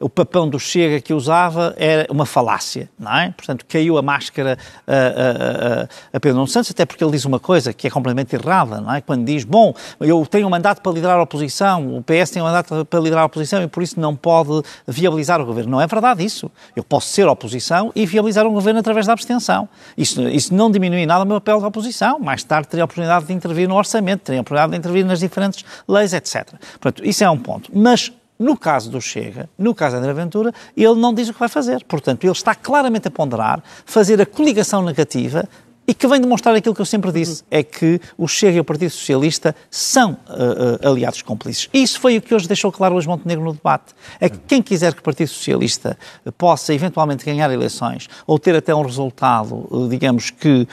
o 0.01 0.09
papão 0.09 0.49
do 0.49 0.59
Chega 0.59 1.01
que 1.01 1.13
usava 1.13 1.75
era 1.77 2.07
uma 2.11 2.27
falácia, 2.27 2.89
não 2.99 3.17
é? 3.17 3.33
Portanto, 3.37 3.65
caiu 3.67 3.99
a 3.99 4.03
máscara 4.03 4.59
a, 4.87 4.93
a, 4.93 4.97
a, 4.97 5.89
a 6.15 6.21
Pedro 6.21 6.37
Nuno 6.37 6.49
Santos, 6.49 6.71
até 6.71 6.85
porque 6.85 7.03
ele 7.03 7.13
diz 7.13 7.25
uma 7.25 7.41
coisa 7.41 7.73
que 7.73 7.87
é 7.87 7.91
completamente 7.91 8.35
errada, 8.35 8.81
não 8.81 8.95
é? 8.95 9.01
Quando 9.01 9.25
diz, 9.25 9.45
bom, 9.45 9.75
eu 10.01 10.25
tenho 10.27 10.47
um 10.47 10.51
mandato 10.51 10.81
para 10.83 10.93
liderar 10.93 11.19
a 11.19 11.23
oposição, 11.23 11.88
o 11.97 12.03
PS 12.03 12.31
tem 12.31 12.43
um 12.43 12.45
mandato 12.45 12.85
para 12.85 13.01
liderar 13.01 13.23
a 13.23 13.27
oposição 13.27 13.63
e 13.63 13.69
por 13.69 13.83
isso 13.83 13.99
não 13.99 14.15
pode 14.15 14.63
viabilizar 14.87 15.41
o 15.41 15.45
governo. 15.45 15.73
Não 15.73 15.81
é 15.81 15.87
verdade 15.87 16.25
isso. 16.25 16.51
Eu 16.75 16.83
posso 16.83 17.09
ser 17.09 17.27
oposição 17.27 17.93
e 17.95 18.07
viabilizar 18.07 18.47
um 18.47 18.53
governo 18.53 18.81
através 18.81 19.07
da 19.07 19.13
abstenção. 19.13 19.69
Isso, 19.97 20.23
isso 20.29 20.55
não 20.55 20.71
diminui 20.71 21.07
nada 21.07 21.25
o 21.25 21.27
meu 21.27 21.41
papel 21.41 21.61
de 21.61 21.67
oposição. 21.67 22.19
Mais 22.19 22.43
tarde 22.43 22.69
teria 22.69 22.85
a 22.85 22.87
oportunidade 22.87 23.27
de 23.27 23.33
intervir 23.33 23.69
no 23.69 23.77
orçamento, 23.77 24.23
teria 24.23 24.41
a 24.41 24.43
oportunidade 24.43 24.73
de 24.73 24.79
intervir 24.79 25.05
nas 25.05 25.21
diferentes 25.21 25.65
leis, 25.87 26.13
etc. 26.13 26.55
Portanto, 26.81 27.05
isso 27.05 27.25
é 27.25 27.31
um 27.31 27.39
ponto. 27.39 27.71
Mas 27.75 28.13
no 28.39 28.57
caso 28.57 28.89
do 28.91 29.01
Chega, 29.01 29.49
no 29.59 29.75
caso 29.75 29.97
de 29.97 30.01
André 30.01 30.13
Ventura, 30.13 30.53
ele 30.77 30.95
não 30.95 31.13
diz 31.13 31.29
o 31.29 31.33
que 31.33 31.41
vai 31.41 31.49
fazer. 31.49 31.83
Portanto, 31.85 32.23
ele 32.25 32.33
está 32.33 32.55
claramente 32.55 33.09
a 33.09 33.11
ponderar 33.11 33.63
fazer 33.85 34.21
a 34.21 34.27
coligação 34.27 34.83
negativa 34.83 35.49
e 35.89 35.95
que 35.95 36.07
vem 36.07 36.21
demonstrar 36.21 36.55
aquilo 36.55 36.75
que 36.75 36.83
eu 36.83 36.87
sempre 36.87 37.11
disse, 37.11 37.43
é 37.51 37.63
que 37.63 37.99
o 38.19 38.29
Chega 38.29 38.59
e 38.59 38.61
o 38.61 38.65
Partido 38.65 38.91
Socialista 38.91 39.57
são 39.71 40.19
uh, 40.29 40.85
uh, 40.85 40.89
aliados 40.91 41.23
cúmplices. 41.23 41.71
E 41.73 41.83
isso 41.83 41.99
foi 41.99 42.19
o 42.19 42.21
que 42.21 42.35
hoje 42.35 42.47
deixou 42.47 42.71
claro 42.71 42.93
Luís 42.93 43.07
Montenegro 43.07 43.43
no 43.43 43.55
debate. 43.55 43.95
É 44.21 44.29
que 44.29 44.39
quem 44.47 44.61
quiser 44.61 44.93
que 44.93 45.01
o 45.01 45.03
Partido 45.03 45.29
Socialista 45.29 45.97
possa 46.37 46.75
eventualmente 46.75 47.25
ganhar 47.25 47.51
eleições 47.51 48.07
ou 48.27 48.39
ter 48.39 48.55
até 48.55 48.75
um 48.75 48.83
resultado, 48.83 49.67
uh, 49.71 49.89
digamos 49.89 50.29
que 50.29 50.69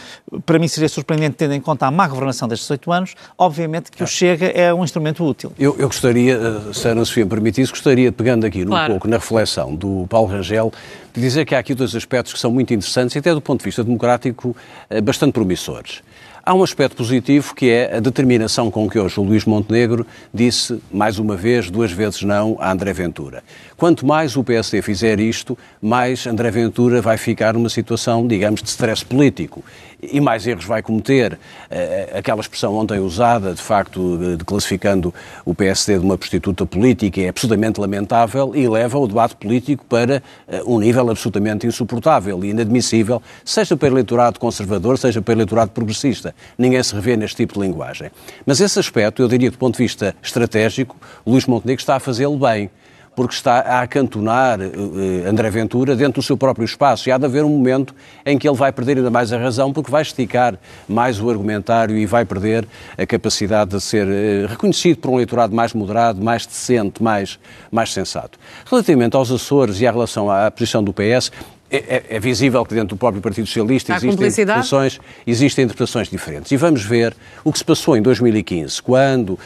para 0.46 0.60
mim 0.60 0.68
seria 0.68 0.90
surpreendente 0.90 1.38
tendo 1.38 1.54
em 1.54 1.62
conta 1.62 1.86
a 1.86 1.92
má 1.92 2.06
governação 2.10 2.46
destes 2.46 2.70
oito 2.70 2.92
anos, 2.92 3.16
obviamente 3.38 3.92
que 3.92 4.04
o 4.04 4.08
Chega 4.08 4.48
é 4.48 4.74
um 4.74 4.84
instrumento 4.84 5.24
útil. 5.24 5.54
Eu, 5.58 5.78
eu 5.80 5.88
gostaria, 5.88 6.38
se 6.74 6.90
a 6.90 6.92
Ana 6.92 7.06
Sofia 7.06 7.24
me 7.24 7.30
permitisse, 7.30 7.72
gostaria, 7.72 8.12
pegando 8.12 8.46
aqui 8.46 8.66
claro. 8.66 8.86
um 8.86 8.96
pouco 8.96 9.08
na 9.08 9.16
reflexão 9.16 9.74
do 9.74 10.06
Paulo 10.10 10.28
Rangel, 10.28 10.74
de 11.14 11.22
dizer 11.22 11.46
que 11.46 11.56
há 11.56 11.60
aqui 11.60 11.74
dois 11.74 11.96
aspectos 11.96 12.34
que 12.34 12.40
são 12.40 12.52
muito 12.52 12.74
interessantes 12.74 13.16
e 13.16 13.20
até 13.20 13.34
do 13.34 13.40
ponto 13.40 13.60
de 13.60 13.66
vista 13.66 13.82
democrático 13.82 14.54
bastante 15.06 15.34
promissores. 15.34 16.02
Há 16.44 16.54
um 16.54 16.64
aspecto 16.64 16.98
positivo 16.98 17.56
que 17.56 17.70
é 17.70 17.98
a 17.98 18.00
determinação 18.00 18.70
com 18.70 18.90
que 18.90 19.00
hoje 19.00 19.20
o 19.20 19.24
Luís 19.24 19.46
Montenegro 19.46 20.06
disse, 20.34 20.80
mais 20.92 21.18
uma 21.18 21.36
vez, 21.36 21.72
duas 21.72 21.92
vezes 21.92 22.22
não 22.22 22.58
a 22.60 22.72
André 22.72 22.94
Ventura. 22.94 23.44
Quanto 23.78 24.06
mais 24.06 24.36
o 24.36 24.44
PSD 24.44 24.82
fizer 24.82 25.20
isto, 25.20 25.58
mais 25.82 26.28
André 26.28 26.52
Ventura 26.52 27.02
vai 27.02 27.18
ficar 27.18 27.54
numa 27.54 27.70
situação, 27.70 28.28
digamos, 28.28 28.62
de 28.62 28.70
stress 28.70 29.04
político 29.04 29.64
e 30.12 30.20
mais 30.20 30.46
erros 30.46 30.66
vai 30.66 30.82
cometer. 30.82 31.38
Eh, 31.70 32.14
aquela 32.16 32.42
expressão 32.42 32.76
ontem 32.76 33.00
usada, 33.00 33.54
de 33.54 33.62
facto, 33.62 34.18
de, 34.38 34.44
classificando 34.44 35.14
o 35.46 35.54
PSD 35.54 36.00
de 36.00 36.06
uma 36.06 36.18
prostituta 36.18 36.66
política, 36.66 37.22
é 37.22 37.30
absolutamente 37.30 37.80
lamentável 37.80 38.56
e 38.56 38.68
leva 38.68 38.98
o 38.98 39.08
debate 39.08 39.36
político 39.36 39.86
para 39.86 40.22
eh, 40.48 40.62
um 40.66 40.80
nível 40.80 41.10
absolutamente 41.10 41.66
insuportável 41.68 42.44
e 42.44 42.50
inadmissível, 42.50 43.22
seja 43.44 43.76
para 43.76 43.88
eleitorado 43.88 44.40
conservador, 44.40 44.98
seja 44.98 45.22
para 45.22 45.34
eleitorado 45.34 45.72
progressista. 45.72 46.36
Ninguém 46.58 46.82
se 46.84 46.94
revê 46.94 47.16
neste 47.16 47.38
tipo 47.38 47.54
de 47.56 47.60
linguagem. 47.60 48.10
Mas 48.46 48.60
esse 48.62 48.80
aspecto, 48.80 49.22
eu 49.22 49.28
diria 49.28 49.52
do 49.52 49.58
ponto 49.58 49.78
de 49.78 49.84
vista 49.84 50.16
estratégico, 50.22 50.96
Luís 51.26 51.46
Montenegro 51.46 51.82
está 51.82 51.96
a 51.96 52.00
fazê-lo 52.00 52.38
bem 52.38 52.70
porque 53.16 53.34
está 53.34 53.60
a 53.60 53.82
acantonar 53.82 54.60
uh, 54.60 55.30
André 55.30 55.50
Ventura 55.50 55.96
dentro 55.96 56.22
do 56.22 56.26
seu 56.26 56.36
próprio 56.36 56.66
espaço. 56.66 57.08
E 57.08 57.12
há 57.12 57.18
de 57.18 57.26
haver 57.26 57.44
um 57.44 57.50
momento 57.50 57.96
em 58.26 58.38
que 58.38 58.48
ele 58.48 58.58
vai 58.58 58.72
perder 58.72 58.98
ainda 58.98 59.10
mais 59.10 59.32
a 59.32 59.38
razão, 59.38 59.72
porque 59.72 59.90
vai 59.90 60.02
esticar 60.02 60.60
mais 60.88 61.22
o 61.22 61.30
argumentário 61.30 61.98
e 61.98 62.06
vai 62.06 62.26
perder 62.26 62.68
a 62.98 63.06
capacidade 63.06 63.72
de 63.72 63.82
ser 63.82 64.06
uh, 64.06 64.48
reconhecido 64.48 64.98
por 64.98 65.12
um 65.12 65.16
eleitorado 65.16 65.56
mais 65.56 65.74
moderado, 65.74 66.22
mais 66.22 66.46
decente, 66.46 67.02
mais, 67.02 67.40
mais 67.72 67.94
sensato. 67.94 68.38
Relativamente 68.66 69.16
aos 69.16 69.32
Açores 69.32 69.80
e 69.80 69.88
à 69.88 69.92
relação 69.92 70.30
à 70.30 70.52
posição 70.52 70.84
do 70.84 70.94
PS, 70.94 71.32
é, 71.70 71.78
é, 71.78 72.06
é, 72.10 72.20
visível 72.20 72.64
que 72.64 72.76
dentro 72.76 72.90
do 72.90 72.98
próprio 72.98 73.22
Partido 73.22 73.48
Socialista 73.48 73.94
existem 73.96 74.28
interpretações, 74.28 75.00
existem 75.26 75.66
interpretações 75.66 76.08
diferentes. 76.08 76.52
E 76.52 76.58
vamos 76.58 76.84
ver 76.84 77.16
o 77.44 77.52
que 77.52 77.58
se 77.58 77.66
passou 77.66 77.98
em 77.98 78.02
2015, 78.04 78.82
quando 78.84 79.30
uh, 79.32 79.40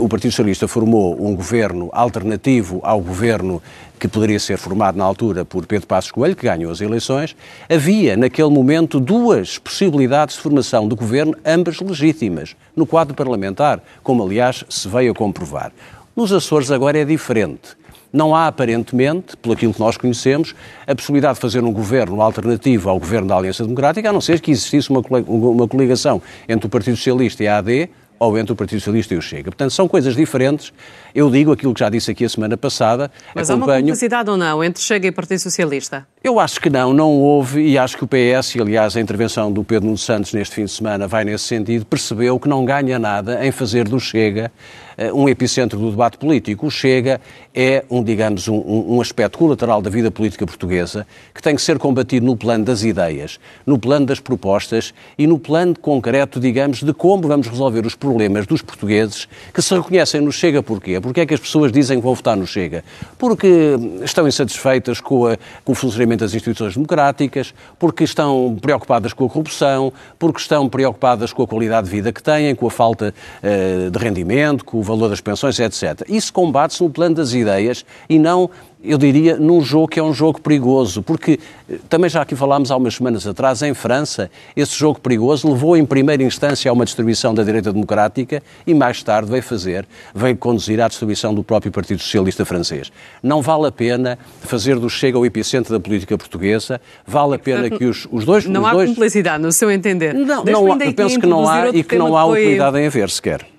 o 0.00 0.08
Partido 0.08 0.30
Socialista 0.30 0.66
formou 0.66 1.22
um 1.22 1.36
governo 1.36 1.90
alternativo 1.92 2.80
ao 2.82 3.00
governo 3.00 3.62
que 3.98 4.08
poderia 4.08 4.38
ser 4.38 4.56
formado 4.56 4.96
na 4.96 5.04
altura 5.04 5.44
por 5.44 5.66
Pedro 5.66 5.86
Passos 5.86 6.10
Coelho, 6.10 6.34
que 6.34 6.46
ganhou 6.46 6.72
as 6.72 6.80
eleições. 6.80 7.36
Havia, 7.68 8.16
naquele 8.16 8.50
momento, 8.50 8.98
duas 8.98 9.58
possibilidades 9.58 10.36
de 10.36 10.42
formação 10.42 10.88
de 10.88 10.94
governo, 10.94 11.34
ambas 11.44 11.80
legítimas, 11.80 12.56
no 12.74 12.86
quadro 12.86 13.14
parlamentar, 13.14 13.82
como 14.02 14.22
aliás 14.22 14.64
se 14.68 14.88
veio 14.88 15.12
a 15.12 15.14
comprovar. 15.14 15.72
Nos 16.14 16.32
Açores 16.32 16.70
agora 16.70 16.98
é 16.98 17.04
diferente 17.04 17.76
não 18.16 18.34
há 18.34 18.46
aparentemente, 18.46 19.36
pelo 19.36 19.54
aquilo 19.54 19.74
que 19.74 19.80
nós 19.80 19.96
conhecemos, 19.96 20.54
a 20.86 20.94
possibilidade 20.94 21.34
de 21.34 21.40
fazer 21.40 21.62
um 21.62 21.72
governo 21.72 22.20
alternativo 22.22 22.88
ao 22.88 22.98
governo 22.98 23.28
da 23.28 23.36
Aliança 23.36 23.62
Democrática, 23.62 24.08
a 24.08 24.12
não 24.12 24.20
ser 24.20 24.40
que 24.40 24.50
existisse 24.50 24.88
uma, 24.90 25.02
uma 25.26 25.68
coligação 25.68 26.22
entre 26.48 26.66
o 26.66 26.70
Partido 26.70 26.96
Socialista 26.96 27.44
e 27.44 27.48
a 27.48 27.58
AD 27.58 27.90
ou 28.18 28.38
entre 28.38 28.52
o 28.52 28.56
Partido 28.56 28.80
Socialista 28.80 29.14
e 29.14 29.18
o 29.18 29.22
Chega. 29.22 29.44
Portanto, 29.44 29.70
são 29.70 29.86
coisas 29.86 30.16
diferentes. 30.16 30.72
Eu 31.14 31.30
digo 31.30 31.52
aquilo 31.52 31.74
que 31.74 31.80
já 31.80 31.90
disse 31.90 32.10
aqui 32.10 32.24
a 32.24 32.28
semana 32.28 32.56
passada. 32.56 33.10
Mas 33.34 33.50
acompanho... 33.50 33.70
há 33.70 33.74
uma 33.74 33.82
complicidade 33.82 34.30
ou 34.30 34.36
não 34.38 34.64
entre 34.64 34.82
Chega 34.82 35.08
e 35.08 35.12
Partido 35.12 35.38
Socialista? 35.38 36.06
Eu 36.26 36.40
acho 36.40 36.60
que 36.60 36.68
não, 36.68 36.92
não 36.92 37.12
houve, 37.20 37.60
e 37.60 37.78
acho 37.78 37.96
que 37.96 38.02
o 38.02 38.08
PS, 38.08 38.56
e 38.56 38.60
aliás 38.60 38.96
a 38.96 39.00
intervenção 39.00 39.52
do 39.52 39.62
Pedro 39.62 39.84
Nuno 39.84 39.96
Santos 39.96 40.32
neste 40.32 40.56
fim 40.56 40.64
de 40.64 40.72
semana 40.72 41.06
vai 41.06 41.24
nesse 41.24 41.44
sentido, 41.44 41.86
percebeu 41.86 42.36
que 42.40 42.48
não 42.48 42.64
ganha 42.64 42.98
nada 42.98 43.46
em 43.46 43.52
fazer 43.52 43.88
do 43.88 44.00
Chega 44.00 44.50
eh, 44.96 45.12
um 45.12 45.28
epicentro 45.28 45.78
do 45.78 45.90
debate 45.90 46.16
político. 46.16 46.66
O 46.66 46.70
Chega 46.70 47.20
é 47.54 47.84
um, 47.90 48.02
digamos, 48.02 48.48
um, 48.48 48.56
um, 48.56 49.00
aspecto 49.00 49.38
colateral 49.38 49.82
da 49.82 49.90
vida 49.90 50.10
política 50.10 50.46
portuguesa 50.46 51.06
que 51.34 51.42
tem 51.42 51.54
que 51.54 51.60
ser 51.60 51.78
combatido 51.78 52.24
no 52.24 52.36
plano 52.36 52.64
das 52.64 52.82
ideias, 52.82 53.38
no 53.66 53.78
plano 53.78 54.06
das 54.06 54.18
propostas 54.18 54.94
e 55.18 55.26
no 55.26 55.38
plano 55.38 55.78
concreto, 55.78 56.40
digamos, 56.40 56.82
de 56.82 56.92
como 56.94 57.28
vamos 57.28 57.46
resolver 57.46 57.84
os 57.84 57.94
problemas 57.94 58.46
dos 58.46 58.62
portugueses 58.62 59.28
que 59.52 59.60
se 59.60 59.74
reconhecem 59.74 60.20
no 60.20 60.32
Chega. 60.32 60.62
Porquê? 60.62 60.98
Porque 61.00 61.20
é 61.20 61.26
que 61.26 61.34
as 61.34 61.40
pessoas 61.40 61.70
dizem 61.70 61.98
que 61.98 62.04
vão 62.04 62.14
votar 62.14 62.36
no 62.36 62.46
Chega? 62.46 62.82
Porque 63.18 63.76
estão 64.02 64.26
insatisfeitas 64.26 65.00
com, 65.00 65.26
a, 65.26 65.36
com 65.62 65.72
o 65.72 65.74
funcionamento 65.74 66.15
das 66.16 66.34
instituições 66.34 66.74
democráticas, 66.74 67.54
porque 67.78 68.04
estão 68.04 68.56
preocupadas 68.60 69.12
com 69.12 69.24
a 69.24 69.28
corrupção, 69.28 69.92
porque 70.18 70.40
estão 70.40 70.68
preocupadas 70.68 71.32
com 71.32 71.42
a 71.42 71.46
qualidade 71.46 71.86
de 71.86 71.92
vida 71.92 72.12
que 72.12 72.22
têm, 72.22 72.54
com 72.54 72.66
a 72.66 72.70
falta 72.70 73.14
uh, 73.42 73.90
de 73.90 73.98
rendimento, 73.98 74.64
com 74.64 74.78
o 74.78 74.82
valor 74.82 75.08
das 75.08 75.20
pensões, 75.20 75.58
etc. 75.58 76.02
Isso 76.08 76.32
combate-se 76.32 76.82
no 76.82 76.90
plano 76.90 77.14
das 77.14 77.32
ideias 77.32 77.84
e 78.08 78.18
não 78.18 78.50
eu 78.86 78.98
diria, 78.98 79.36
num 79.36 79.60
jogo 79.60 79.88
que 79.88 79.98
é 79.98 80.02
um 80.02 80.12
jogo 80.12 80.40
perigoso, 80.40 81.02
porque 81.02 81.38
eh, 81.68 81.78
também 81.88 82.08
já 82.08 82.22
aqui 82.22 82.36
falámos 82.36 82.70
há 82.70 82.76
umas 82.76 82.94
semanas 82.94 83.26
atrás, 83.26 83.62
em 83.62 83.74
França, 83.74 84.30
esse 84.56 84.76
jogo 84.76 85.00
perigoso 85.00 85.50
levou 85.50 85.76
em 85.76 85.84
primeira 85.84 86.22
instância 86.22 86.70
a 86.70 86.74
uma 86.74 86.84
distribuição 86.84 87.34
da 87.34 87.42
direita 87.42 87.72
democrática 87.72 88.42
e 88.66 88.74
mais 88.74 89.02
tarde 89.02 89.30
veio 89.30 89.42
fazer, 89.42 89.86
veio 90.14 90.36
conduzir 90.36 90.80
à 90.80 90.88
distribuição 90.88 91.34
do 91.34 91.42
próprio 91.42 91.72
Partido 91.72 92.00
Socialista 92.00 92.44
francês. 92.44 92.92
Não 93.22 93.42
vale 93.42 93.66
a 93.66 93.72
pena 93.72 94.18
fazer 94.40 94.78
do 94.78 94.88
Chega 94.88 95.18
o 95.18 95.26
epicentro 95.26 95.72
da 95.72 95.80
política 95.80 96.16
portuguesa, 96.16 96.80
vale 97.06 97.34
a 97.34 97.38
pena 97.38 97.68
que 97.68 97.84
os, 97.84 98.06
os 98.10 98.24
dois... 98.24 98.46
Não 98.46 98.62
os 98.62 98.68
há 98.68 98.72
dois... 98.72 98.90
cumplicidade, 98.90 99.42
no 99.42 99.52
seu 99.52 99.70
entender. 99.70 100.14
Não, 100.14 100.44
não 100.44 100.68
eu 100.68 100.94
penso 100.94 101.18
que 101.18 101.26
não 101.26 101.48
há 101.48 101.68
e 101.68 101.82
que 101.82 101.96
não 101.96 102.16
há 102.16 102.24
utilidade 102.26 102.78
em 102.78 102.86
haver 102.86 103.10
sequer 103.10 103.40
que 103.40 103.55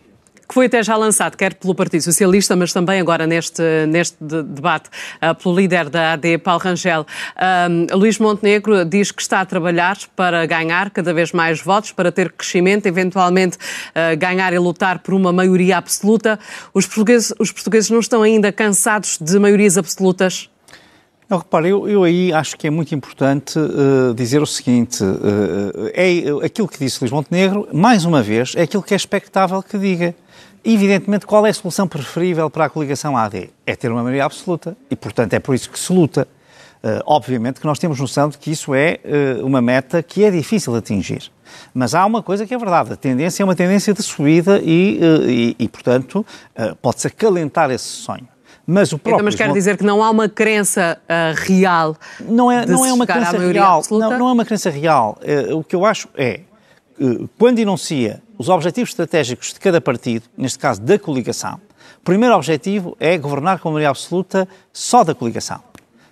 foi 0.57 0.65
até 0.65 0.81
já 0.81 0.97
lançado, 0.97 1.37
quer 1.37 1.53
pelo 1.53 1.75
Partido 1.75 2.01
Socialista, 2.01 2.55
mas 2.55 2.73
também 2.73 2.99
agora 2.99 3.27
neste, 3.27 3.61
neste 3.87 4.17
debate 4.19 4.89
uh, 5.21 5.35
pelo 5.35 5.55
líder 5.55 5.87
da 5.87 6.13
AD, 6.13 6.39
Paulo 6.39 6.59
Rangel. 6.59 7.05
Luís 7.93 8.17
Montenegro 8.17 8.83
diz 8.83 9.11
que 9.11 9.21
está 9.21 9.41
a 9.41 9.45
trabalhar 9.45 9.99
para 10.15 10.47
ganhar 10.47 10.89
cada 10.89 11.13
vez 11.13 11.31
mais 11.31 11.61
votos, 11.61 11.91
para 11.91 12.11
ter 12.11 12.31
crescimento, 12.31 12.87
eventualmente 12.87 13.55
uh, 13.55 14.17
ganhar 14.17 14.51
e 14.51 14.57
lutar 14.57 14.97
por 14.97 15.13
uma 15.13 15.31
maioria 15.31 15.77
absoluta. 15.77 16.39
Os 16.73 16.87
portugueses, 16.87 17.31
os 17.37 17.51
portugueses 17.51 17.91
não 17.91 17.99
estão 17.99 18.23
ainda 18.23 18.51
cansados 18.51 19.19
de 19.21 19.37
maiorias 19.37 19.77
absolutas? 19.77 20.49
Não, 21.29 21.37
repare, 21.37 21.69
eu, 21.69 21.87
eu, 21.87 22.03
aí 22.03 22.33
acho 22.33 22.57
que 22.57 22.65
é 22.65 22.69
muito 22.71 22.95
importante 22.95 23.59
uh, 23.59 24.11
dizer 24.15 24.41
o 24.41 24.47
seguinte: 24.47 25.03
uh, 25.03 25.91
é 25.93 26.43
aquilo 26.43 26.67
que 26.67 26.79
disse 26.79 26.99
Luís 27.01 27.11
Montenegro, 27.11 27.67
mais 27.71 28.05
uma 28.05 28.23
vez, 28.23 28.53
é 28.55 28.63
aquilo 28.63 28.81
que 28.81 28.95
é 28.95 28.97
expectável 28.97 29.61
que 29.61 29.77
diga. 29.77 30.15
Evidentemente, 30.63 31.25
qual 31.25 31.45
é 31.45 31.49
a 31.49 31.53
solução 31.53 31.87
preferível 31.87 32.49
para 32.49 32.65
a 32.65 32.69
coligação 32.69 33.15
AD? 33.15 33.49
É 33.65 33.75
ter 33.75 33.91
uma 33.91 34.03
maioria 34.03 34.25
absoluta 34.25 34.75
e, 34.89 34.95
portanto, 34.95 35.33
é 35.33 35.39
por 35.39 35.55
isso 35.55 35.69
que 35.69 35.79
se 35.79 35.91
luta. 35.93 36.27
Uh, 36.77 37.01
obviamente 37.07 37.59
que 37.59 37.65
nós 37.65 37.79
temos 37.79 37.99
noção 37.99 38.29
de 38.29 38.37
que 38.37 38.51
isso 38.51 38.75
é 38.75 38.99
uh, 39.03 39.45
uma 39.45 39.59
meta 39.59 40.03
que 40.03 40.23
é 40.23 40.29
difícil 40.29 40.71
de 40.73 40.79
atingir. 40.79 41.31
Mas 41.73 41.95
há 41.95 42.05
uma 42.05 42.21
coisa 42.21 42.45
que 42.45 42.53
é 42.53 42.57
verdade, 42.57 42.93
a 42.93 42.95
tendência 42.95 43.41
é 43.41 43.43
uma 43.43 43.55
tendência 43.55 43.95
de 43.95 44.03
subida 44.03 44.61
e, 44.63 44.99
uh, 45.01 45.27
e, 45.27 45.55
e 45.57 45.67
portanto, 45.67 46.23
pode-se 46.79 47.07
acalentar 47.07 47.71
esse 47.71 47.85
sonho. 47.85 48.27
Mas 48.65 48.91
o 48.93 48.99
próprio. 48.99 49.15
Então, 49.15 49.25
mas 49.25 49.35
quer 49.35 49.51
dizer 49.51 49.75
que 49.77 49.83
não 49.83 50.03
há 50.03 50.11
uma 50.11 50.29
crença 50.29 50.99
real. 51.35 51.95
Não 52.19 52.51
é, 52.51 52.65
não 52.65 52.85
é 52.85 52.93
uma 52.93 53.07
crença 53.07 53.37
real. 53.37 53.81
Não, 53.89 54.17
não, 54.19 54.29
é 54.29 54.31
uma 54.33 54.45
crença 54.45 54.69
real. 54.69 55.17
o 55.55 55.63
que 55.63 55.73
eu 55.73 55.85
acho 55.85 56.09
é, 56.15 56.41
quando 57.37 57.59
enuncia 57.59 58.21
os 58.37 58.49
objetivos 58.49 58.89
estratégicos 58.89 59.53
de 59.53 59.59
cada 59.59 59.79
partido, 59.81 60.25
neste 60.37 60.59
caso 60.59 60.81
da 60.81 60.97
coligação, 60.97 61.59
o 61.99 62.03
primeiro 62.03 62.35
objetivo 62.35 62.95
é 62.99 63.17
governar 63.17 63.59
com 63.59 63.69
maioria 63.69 63.89
absoluta 63.89 64.47
só 64.71 65.03
da 65.03 65.13
coligação. 65.13 65.57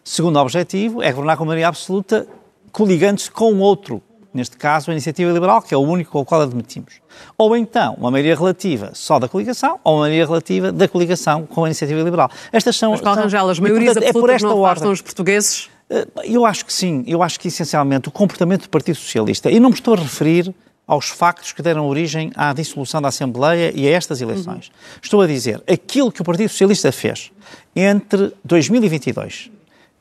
O 0.04 0.10
segundo 0.10 0.38
objetivo 0.40 1.02
é 1.02 1.12
governar 1.12 1.38
com 1.38 1.46
maioria 1.46 1.68
absoluta 1.68 2.28
coligando-se 2.72 3.32
com 3.32 3.58
outro, 3.60 4.02
neste 4.34 4.58
caso 4.58 4.92
a 4.92 4.94
Iniciativa 4.94 5.32
Liberal, 5.32 5.62
que 5.62 5.74
é 5.74 5.78
o 5.78 5.82
único 5.82 6.12
com 6.12 6.20
o 6.20 6.26
qual 6.26 6.42
admitimos. 6.42 6.96
Ou 7.38 7.56
então 7.56 7.96
uma 7.98 8.12
maioria 8.12 8.36
relativa 8.36 8.92
só 8.94 9.18
da 9.18 9.30
coligação, 9.30 9.80
ou 9.84 9.96
uma 9.96 10.02
maioria 10.02 10.26
relativa 10.26 10.72
da 10.72 10.88
coligação 10.88 11.46
com 11.46 11.64
a 11.64 11.68
Iniciativa 11.68 12.02
Liberal. 12.02 12.30
Estas 12.52 12.76
são... 12.76 12.92
Mas, 12.92 13.02
Paulo 13.02 13.22
Rangel, 13.22 13.50
as 13.50 13.60
maiorias 13.60 13.98
absolutas 13.98 14.16
é 14.16 14.20
por 14.20 14.30
esta 14.30 14.48
não 14.48 14.60
ordem. 14.60 14.92
os 14.92 15.02
portugueses? 15.02 15.70
Eh, 15.90 16.08
eu 16.26 16.46
acho 16.46 16.66
que 16.66 16.74
sim. 16.74 17.04
Eu 17.08 17.24
acho 17.24 17.40
que, 17.40 17.48
essencialmente, 17.48 18.10
o 18.10 18.12
comportamento 18.12 18.64
do 18.64 18.70
Partido 18.70 18.96
Socialista, 18.96 19.50
e 19.50 19.60
não 19.60 19.70
me 19.70 19.76
estou 19.76 19.94
a 19.94 19.98
referir 19.98 20.54
aos 20.88 21.10
factos 21.10 21.52
que 21.52 21.62
deram 21.62 21.88
origem 21.88 22.32
à 22.36 22.54
dissolução 22.54 23.02
da 23.02 23.08
Assembleia 23.08 23.72
e 23.76 23.88
a 23.88 23.92
estas 23.92 24.22
eleições. 24.22 24.68
Uhum. 24.68 25.00
Estou 25.02 25.22
a 25.22 25.28
dizer, 25.28 25.62
aquilo 25.68 26.12
que 26.12 26.22
o 26.22 26.26
Partido 26.26 26.50
Socialista 26.50 26.92
fez 26.92 27.32
entre 27.76 28.34
2022 28.44 29.52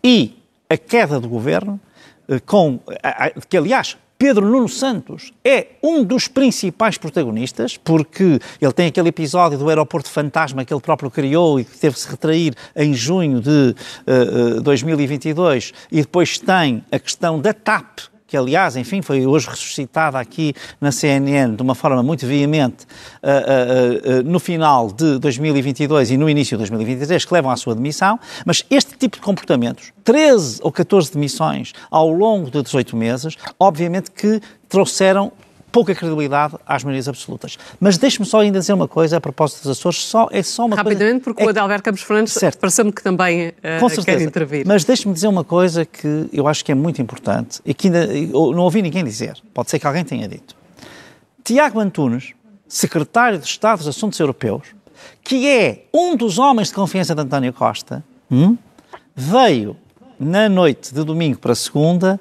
e 0.02 0.36
a 0.68 0.76
queda 0.76 1.18
do 1.18 1.28
governo, 1.28 1.80
eh, 2.28 2.38
com, 2.40 2.80
que 3.48 3.56
aliás 3.56 3.96
Pedro 4.16 4.48
Nuno 4.48 4.68
Santos 4.68 5.32
é 5.44 5.66
um 5.82 6.04
dos 6.04 6.28
principais 6.28 6.96
protagonistas, 6.96 7.76
porque 7.76 8.38
ele 8.60 8.72
tem 8.72 8.86
aquele 8.86 9.08
episódio 9.08 9.58
do 9.58 9.68
aeroporto 9.68 10.08
fantasma 10.08 10.64
que 10.64 10.72
ele 10.72 10.80
próprio 10.80 11.10
criou 11.10 11.58
e 11.58 11.64
que 11.64 11.76
teve 11.76 11.94
que 11.94 12.00
se 12.00 12.08
retrair 12.08 12.54
em 12.76 12.94
junho 12.94 13.40
de 13.40 13.74
uh, 14.06 14.58
uh, 14.58 14.60
2022, 14.62 15.72
e 15.90 15.96
depois 15.96 16.38
tem 16.38 16.84
a 16.90 16.98
questão 16.98 17.40
da 17.40 17.52
TAP, 17.52 17.98
que 18.34 18.38
aliás, 18.38 18.74
enfim, 18.74 19.00
foi 19.00 19.24
hoje 19.24 19.48
ressuscitada 19.48 20.18
aqui 20.18 20.52
na 20.80 20.90
CNN 20.90 21.54
de 21.54 21.62
uma 21.62 21.76
forma 21.76 22.02
muito 22.02 22.26
veemente 22.26 22.84
uh, 23.22 23.28
uh, 23.28 24.18
uh, 24.18 24.22
no 24.24 24.40
final 24.40 24.90
de 24.90 25.20
2022 25.20 26.10
e 26.10 26.16
no 26.16 26.28
início 26.28 26.56
de 26.56 26.62
2023, 26.62 27.24
que 27.24 27.32
levam 27.32 27.52
à 27.52 27.56
sua 27.56 27.76
demissão, 27.76 28.18
mas 28.44 28.66
este 28.68 28.96
tipo 28.96 29.18
de 29.18 29.22
comportamentos, 29.22 29.92
13 30.02 30.58
ou 30.64 30.72
14 30.72 31.12
demissões 31.12 31.74
ao 31.88 32.10
longo 32.10 32.50
de 32.50 32.60
18 32.60 32.96
meses, 32.96 33.36
obviamente 33.56 34.10
que 34.10 34.40
trouxeram 34.68 35.30
pouca 35.74 35.92
credibilidade 35.92 36.54
às 36.64 36.84
maiorias 36.84 37.08
absolutas. 37.08 37.58
Mas 37.80 37.98
deixe-me 37.98 38.24
só 38.24 38.38
ainda 38.38 38.60
dizer 38.60 38.72
uma 38.72 38.86
coisa 38.86 39.16
a 39.16 39.20
propósito 39.20 39.62
dos 39.64 39.76
Açores, 39.76 39.98
só, 39.98 40.28
é 40.30 40.40
só 40.40 40.66
uma 40.66 40.76
Rapidamente, 40.76 41.24
coisa... 41.24 41.24
porque 41.24 41.42
é... 41.42 41.46
o 41.46 41.48
Adalberto 41.48 41.82
Campos 41.82 42.02
Fernandes 42.02 42.38
pareceu-me 42.60 42.92
que 42.92 43.02
também 43.02 43.48
uh, 43.48 44.04
quer 44.04 44.22
intervir. 44.22 44.64
Mas 44.64 44.84
deixe-me 44.84 45.12
dizer 45.12 45.26
uma 45.26 45.42
coisa 45.42 45.84
que 45.84 46.28
eu 46.32 46.46
acho 46.46 46.64
que 46.64 46.70
é 46.70 46.76
muito 46.76 47.02
importante 47.02 47.60
e 47.66 47.74
que 47.74 47.88
ainda 47.88 48.06
não 48.06 48.60
ouvi 48.60 48.82
ninguém 48.82 49.02
dizer, 49.02 49.36
pode 49.52 49.68
ser 49.68 49.80
que 49.80 49.86
alguém 49.86 50.04
tenha 50.04 50.28
dito. 50.28 50.54
Tiago 51.42 51.80
Antunes, 51.80 52.34
secretário 52.68 53.36
de 53.36 53.46
Estado 53.46 53.78
dos 53.78 53.88
Assuntos 53.88 54.20
Europeus, 54.20 54.68
que 55.24 55.48
é 55.48 55.86
um 55.92 56.14
dos 56.14 56.38
homens 56.38 56.68
de 56.68 56.74
confiança 56.74 57.16
de 57.16 57.20
António 57.20 57.52
Costa, 57.52 58.04
hum, 58.30 58.56
veio 59.16 59.76
na 60.20 60.48
noite 60.48 60.94
de 60.94 61.02
domingo 61.02 61.40
para 61.40 61.52
segunda 61.56 62.20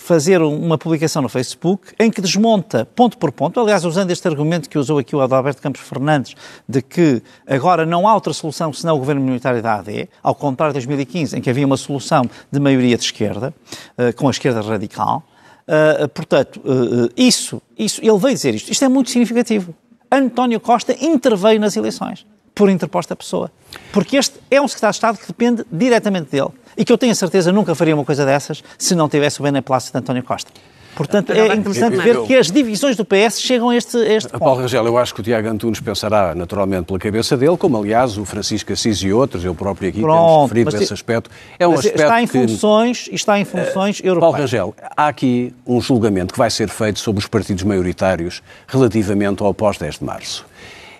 fazer 0.00 0.40
uma 0.40 0.78
publicação 0.78 1.20
no 1.20 1.28
Facebook 1.28 1.92
em 1.98 2.10
que 2.10 2.22
desmonta 2.22 2.86
ponto 2.96 3.18
por 3.18 3.30
ponto, 3.30 3.60
aliás, 3.60 3.84
usando 3.84 4.10
este 4.10 4.26
argumento 4.26 4.68
que 4.68 4.78
usou 4.78 4.98
aqui 4.98 5.14
o 5.14 5.20
Adalberto 5.20 5.60
Campos 5.60 5.82
Fernandes, 5.82 6.34
de 6.66 6.80
que 6.80 7.22
agora 7.46 7.84
não 7.84 8.08
há 8.08 8.14
outra 8.14 8.32
solução 8.32 8.72
senão 8.72 8.96
o 8.96 8.98
governo 8.98 9.20
minoritário 9.20 9.62
da 9.62 9.74
AD, 9.74 10.08
ao 10.22 10.34
contrário 10.34 10.72
de 10.72 10.78
2015, 10.78 11.36
em 11.36 11.42
que 11.42 11.50
havia 11.50 11.66
uma 11.66 11.76
solução 11.76 12.28
de 12.50 12.58
maioria 12.58 12.96
de 12.96 13.04
esquerda, 13.04 13.54
uh, 13.98 14.16
com 14.16 14.26
a 14.26 14.30
esquerda 14.30 14.62
radical. 14.62 15.22
Uh, 15.68 16.08
portanto, 16.08 16.60
uh, 16.60 17.12
isso, 17.14 17.60
isso, 17.78 18.00
ele 18.00 18.18
veio 18.18 18.34
dizer 18.34 18.54
isto. 18.54 18.72
Isto 18.72 18.84
é 18.84 18.88
muito 18.88 19.10
significativo. 19.10 19.74
António 20.10 20.58
Costa 20.58 20.96
interveio 20.98 21.60
nas 21.60 21.76
eleições 21.76 22.26
por 22.60 22.68
interposta 22.68 23.16
pessoa. 23.16 23.50
Porque 23.90 24.18
este 24.18 24.38
é 24.50 24.60
um 24.60 24.68
secretário 24.68 24.92
de 24.92 24.96
Estado 24.98 25.18
que 25.18 25.26
depende 25.26 25.64
diretamente 25.72 26.30
dele 26.30 26.50
e 26.76 26.84
que 26.84 26.92
eu 26.92 26.98
tenho 26.98 27.12
a 27.12 27.14
certeza 27.14 27.50
nunca 27.50 27.74
faria 27.74 27.94
uma 27.94 28.04
coisa 28.04 28.26
dessas 28.26 28.62
se 28.76 28.94
não 28.94 29.08
tivesse 29.08 29.40
o 29.40 29.42
beneplácito 29.42 29.92
de 29.92 29.98
António 30.02 30.22
Costa. 30.22 30.52
Portanto, 30.94 31.30
é 31.32 31.54
interessante 31.54 31.96
ver 31.96 32.20
que 32.24 32.34
as 32.34 32.50
divisões 32.50 32.96
do 32.96 33.04
PS 33.04 33.40
chegam 33.40 33.70
a 33.70 33.76
este, 33.76 33.96
a 33.96 34.12
este 34.12 34.28
ponto. 34.28 34.40
Paulo 34.40 34.60
Rangel, 34.60 34.84
eu 34.84 34.98
acho 34.98 35.14
que 35.14 35.20
o 35.20 35.24
Tiago 35.24 35.48
Antunes 35.48 35.80
pensará 35.80 36.34
naturalmente 36.34 36.86
pela 36.86 36.98
cabeça 36.98 37.34
dele, 37.34 37.56
como 37.56 37.78
aliás 37.78 38.18
o 38.18 38.26
Francisco 38.26 38.74
Assis 38.74 38.98
e 38.98 39.10
outros, 39.10 39.42
eu 39.42 39.54
próprio 39.54 39.88
aqui 39.88 40.02
Pronto, 40.02 40.18
temos 40.18 40.42
referido 40.50 40.82
esse 40.82 40.92
aspecto. 40.92 41.30
É 41.58 41.66
um 41.66 41.72
aspecto 41.72 42.02
está 42.02 42.20
em 42.20 42.26
funções, 42.26 43.08
que, 43.08 43.14
está 43.14 43.38
em 43.38 43.44
funções 43.46 44.00
uh, 44.00 44.06
europeias. 44.06 44.20
Paulo 44.20 44.36
Rangel, 44.36 44.74
há 44.94 45.08
aqui 45.08 45.54
um 45.66 45.80
julgamento 45.80 46.34
que 46.34 46.38
vai 46.38 46.50
ser 46.50 46.68
feito 46.68 46.98
sobre 46.98 47.20
os 47.20 47.26
partidos 47.26 47.62
maioritários 47.62 48.42
relativamente 48.68 49.42
ao 49.42 49.54
pós-10 49.54 50.00
de 50.00 50.04
março. 50.04 50.44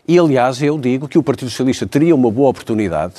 E, 0.07 0.19
aliás, 0.19 0.63
eu 0.63 0.79
digo 0.79 1.09
que 1.09 1.19
o 1.19 1.23
Partido 1.23 1.51
Socialista 1.51 1.87
teria 1.87 2.15
uma 2.15 2.31
boa 2.31 2.51
oportunidade 2.51 3.15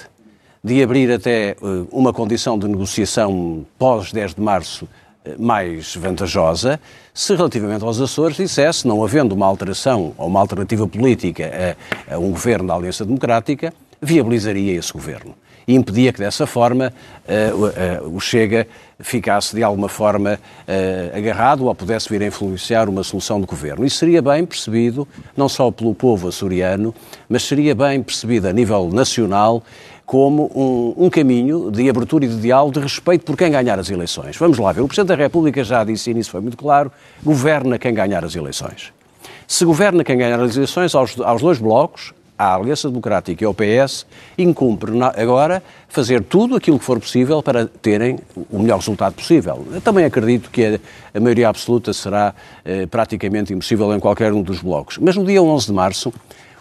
de 0.63 0.81
abrir 0.83 1.11
até 1.11 1.55
uh, 1.61 1.87
uma 1.91 2.13
condição 2.13 2.57
de 2.57 2.67
negociação 2.67 3.65
pós-10 3.79 4.35
de 4.35 4.41
março 4.41 4.85
uh, 4.85 5.41
mais 5.41 5.95
vantajosa, 5.95 6.79
se 7.13 7.35
relativamente 7.35 7.83
aos 7.83 7.99
Açores 7.99 8.37
dissesse, 8.37 8.87
não 8.87 9.03
havendo 9.03 9.33
uma 9.33 9.45
alteração 9.45 10.13
ou 10.17 10.27
uma 10.27 10.39
alternativa 10.39 10.87
política 10.87 11.77
a, 12.09 12.15
a 12.15 12.19
um 12.19 12.31
governo 12.31 12.67
da 12.67 12.75
Aliança 12.75 13.05
Democrática, 13.05 13.73
viabilizaria 14.01 14.73
esse 14.73 14.91
governo 14.93 15.35
e 15.67 15.75
impedia 15.75 16.11
que 16.11 16.19
dessa 16.19 16.45
forma 16.45 16.91
uh, 17.27 18.05
uh, 18.05 18.15
o 18.15 18.19
Chega 18.19 18.67
ficasse 18.99 19.55
de 19.55 19.63
alguma 19.63 19.89
forma 19.89 20.39
uh, 20.67 21.17
agarrado 21.17 21.65
ou 21.65 21.75
pudesse 21.75 22.09
vir 22.09 22.21
a 22.21 22.27
influenciar 22.27 22.87
uma 22.87 23.03
solução 23.03 23.39
de 23.39 23.47
governo. 23.47 23.85
Isso 23.85 23.97
seria 23.97 24.21
bem 24.21 24.45
percebido, 24.45 25.07
não 25.35 25.49
só 25.49 25.71
pelo 25.71 25.93
povo 25.93 26.27
açoriano, 26.27 26.93
mas 27.27 27.43
seria 27.43 27.73
bem 27.73 28.01
percebido 28.01 28.47
a 28.47 28.53
nível 28.53 28.89
nacional 28.91 29.63
como 30.05 30.51
um, 30.53 31.05
um, 31.05 31.09
caminho 31.09 31.71
de 31.71 31.89
abertura 31.89 32.25
e 32.25 32.27
de 32.27 32.41
diálogo, 32.41 32.73
de 32.73 32.79
respeito 32.81 33.23
por 33.23 33.37
quem 33.37 33.49
ganhar 33.49 33.79
as 33.79 33.89
eleições. 33.89 34.35
Vamos 34.35 34.57
lá 34.57 34.73
ver. 34.73 34.81
O 34.81 34.87
Presidente 34.87 35.07
da 35.07 35.15
República 35.15 35.63
já 35.63 35.85
disse, 35.85 36.11
e 36.11 36.13
nisso 36.13 36.31
foi 36.31 36.41
muito 36.41 36.57
claro, 36.57 36.91
governa 37.23 37.79
quem 37.79 37.93
ganhar 37.93 38.25
as 38.25 38.35
eleições. 38.35 38.91
Se 39.47 39.63
governa 39.63 40.03
quem 40.03 40.17
ganhar 40.17 40.39
as 40.39 40.55
eleições 40.57 40.93
aos, 40.95 41.17
aos 41.17 41.41
dois 41.41 41.59
blocos, 41.59 42.13
à 42.41 42.55
Aliança 42.55 42.89
Democrática 42.89 43.43
e 43.43 43.45
ao 43.45 43.53
PS, 43.53 44.05
incumpre 44.35 44.91
agora 45.15 45.61
fazer 45.87 46.23
tudo 46.23 46.55
aquilo 46.55 46.79
que 46.79 46.85
for 46.85 46.99
possível 46.99 47.43
para 47.43 47.67
terem 47.67 48.17
o 48.49 48.57
melhor 48.57 48.79
resultado 48.79 49.13
possível. 49.13 49.67
Eu 49.71 49.79
também 49.79 50.05
acredito 50.05 50.49
que 50.49 50.79
a, 51.13 51.19
maioria 51.19 51.49
absoluta 51.49 51.93
será 51.93 52.33
eh, 52.65 52.87
praticamente 52.87 53.53
impossível 53.53 53.93
em 53.95 53.99
qualquer 53.99 54.33
um 54.33 54.41
dos 54.41 54.59
blocos. 54.59 54.97
Mas 54.97 55.15
no 55.15 55.23
dia 55.23 55.41
11 55.41 55.67
de 55.67 55.73
março, 55.73 56.11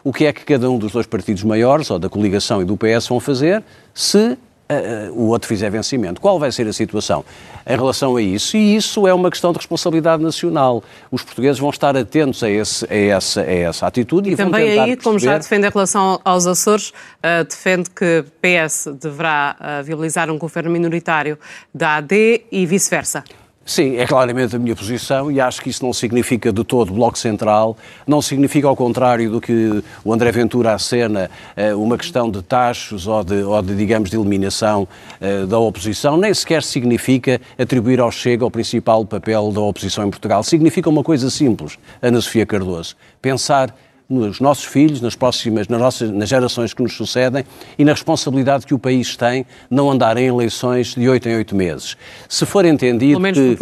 o 0.05 0.13
que 0.13 0.27
é 0.27 0.33
que 0.35 0.45
cada 0.45 0.71
um 0.71 0.77
dos 0.77 0.93
dois 0.93 1.07
partidos 1.07 1.43
maiores, 1.45 1.91
ou 1.91 1.99
da 1.99 2.11
coligação 2.11 2.61
e 2.61 2.65
do 2.67 2.77
PS, 2.77 3.09
vão 3.09 3.19
fazer 3.19 3.63
se 3.95 4.37
uh, 4.71 5.13
o 5.13 5.29
outro 5.29 5.49
fizer 5.49 5.71
vencimento. 5.71 6.21
Qual 6.21 6.39
vai 6.39 6.53
ser 6.53 6.67
a 6.67 6.73
situação 6.73 7.25
em 7.67 7.77
relação 7.77 8.17
a 8.17 8.23
isso? 8.23 8.57
E 8.57 8.77
isso 8.77 9.07
é 9.07 9.13
uma 9.13 9.31
questão 9.31 9.53
de 9.53 9.59
responsabilidade 9.59 10.23
nacional. 10.23 10.83
Os 11.11 11.23
portugueses 11.23 11.59
vão 11.59 11.71
estar 11.71 11.97
atentos 11.97 12.43
a, 12.43 12.51
esse, 12.51 12.87
a, 12.91 12.95
essa, 12.95 13.41
a 13.41 13.53
essa 13.53 13.87
atitude 13.87 14.31
e, 14.31 14.33
e 14.33 14.37
também 14.37 14.71
aí, 14.71 14.77
perceber... 14.77 15.03
como 15.03 15.19
já 15.19 15.37
defende 15.37 15.67
em 15.67 15.71
relação 15.71 16.21
aos 16.25 16.47
Açores, 16.47 16.91
uh, 16.91 17.45
defende 17.49 17.91
que 17.91 18.25
PS 18.41 18.89
deverá 19.01 19.57
viabilizar 19.85 20.31
um 20.31 20.39
governo 20.39 20.71
minoritário 20.71 21.39
da 21.75 21.97
AD 21.97 22.43
e 22.51 22.67
vice-versa. 22.67 23.25
Sim, 23.65 23.99
é 23.99 24.07
claramente 24.07 24.57
a 24.57 24.59
minha 24.59 24.75
posição 24.75 25.31
e 25.31 25.39
acho 25.39 25.61
que 25.61 25.69
isso 25.69 25.85
não 25.85 25.93
significa 25.93 26.53
de 26.53 26.65
todo 26.65 26.93
Bloco 26.93 27.19
Central, 27.19 27.77
não 28.07 28.23
significa, 28.23 28.67
ao 28.67 28.75
contrário 28.75 29.31
do 29.31 29.41
que 29.41 29.85
o 30.03 30.13
André 30.13 30.33
Ventura 30.33 30.73
acena, 30.73 31.31
eh, 31.55 31.75
uma 31.75 31.97
questão 31.99 32.31
de 32.31 32.43
taxos 32.43 33.07
ou 33.07 33.23
de, 33.23 33.43
ou 33.43 33.63
de 33.63 33.77
digamos, 33.77 34.11
de 34.11 34.17
eliminação 34.17 34.89
eh, 35.21 35.45
da 35.45 35.59
oposição, 35.59 36.17
nem 36.17 36.33
sequer 36.33 36.63
significa 36.63 37.41
atribuir 37.59 38.01
ao 38.01 38.11
Chega 38.11 38.45
o 38.47 38.51
principal 38.51 39.05
papel 39.05 39.53
da 39.53 39.61
oposição 39.61 40.07
em 40.07 40.11
Portugal. 40.11 40.43
Significa 40.43 40.89
uma 40.89 41.05
coisa 41.05 41.31
simples, 41.31 41.79
Ana 42.03 42.21
Sofia 42.21 42.47
Cardoso, 42.47 42.97
pensar 43.21 43.73
nos 44.11 44.41
nossos 44.41 44.65
filhos, 44.65 45.01
nas 45.01 45.15
próximas, 45.15 45.69
nas, 45.69 45.81
nossas, 45.81 46.11
nas 46.11 46.29
gerações 46.29 46.75
que 46.75 46.83
nos 46.83 46.95
sucedem 46.95 47.45
e 47.79 47.85
na 47.85 47.93
responsabilidade 47.93 48.67
que 48.67 48.75
o 48.75 48.79
país 48.79 49.17
tem 49.17 49.47
não 49.71 49.89
andar 49.89 50.17
em 50.17 50.27
eleições 50.27 50.95
de 50.95 51.09
oito 51.09 51.29
em 51.29 51.37
oito 51.37 51.55
meses. 51.55 51.97
Se 52.29 52.45
for 52.45 52.65
entendido 52.65 53.21
que, 53.21 53.57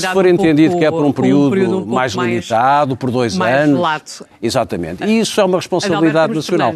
se 0.00 0.08
for 0.12 0.26
entendido 0.26 0.78
que 0.78 0.84
é 0.84 0.90
por 0.90 1.04
um 1.04 1.12
período, 1.12 1.46
um 1.46 1.50
período 1.50 1.78
um 1.82 1.86
mais, 1.86 2.14
mais 2.14 2.30
limitado, 2.30 2.96
por 2.96 3.10
dois 3.10 3.38
anos, 3.38 3.78
lato. 3.78 4.26
exatamente. 4.42 5.04
E 5.04 5.20
isso 5.20 5.38
é 5.40 5.44
uma 5.44 5.58
responsabilidade 5.58 6.34
nacional. 6.34 6.74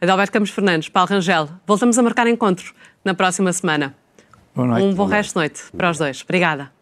Adalberto 0.00 0.32
Campos 0.32 0.50
Fernandes, 0.50 0.88
Paulo 0.88 1.08
Rangel, 1.08 1.48
voltamos 1.66 1.96
a 1.96 2.02
marcar 2.02 2.26
encontro 2.26 2.74
na 3.04 3.14
próxima 3.14 3.52
semana. 3.52 3.94
Um 4.56 4.92
bom 4.94 5.06
resto 5.06 5.30
de 5.30 5.36
noite 5.36 5.62
para 5.76 5.90
os 5.90 5.98
dois. 5.98 6.22
Obrigada. 6.22 6.75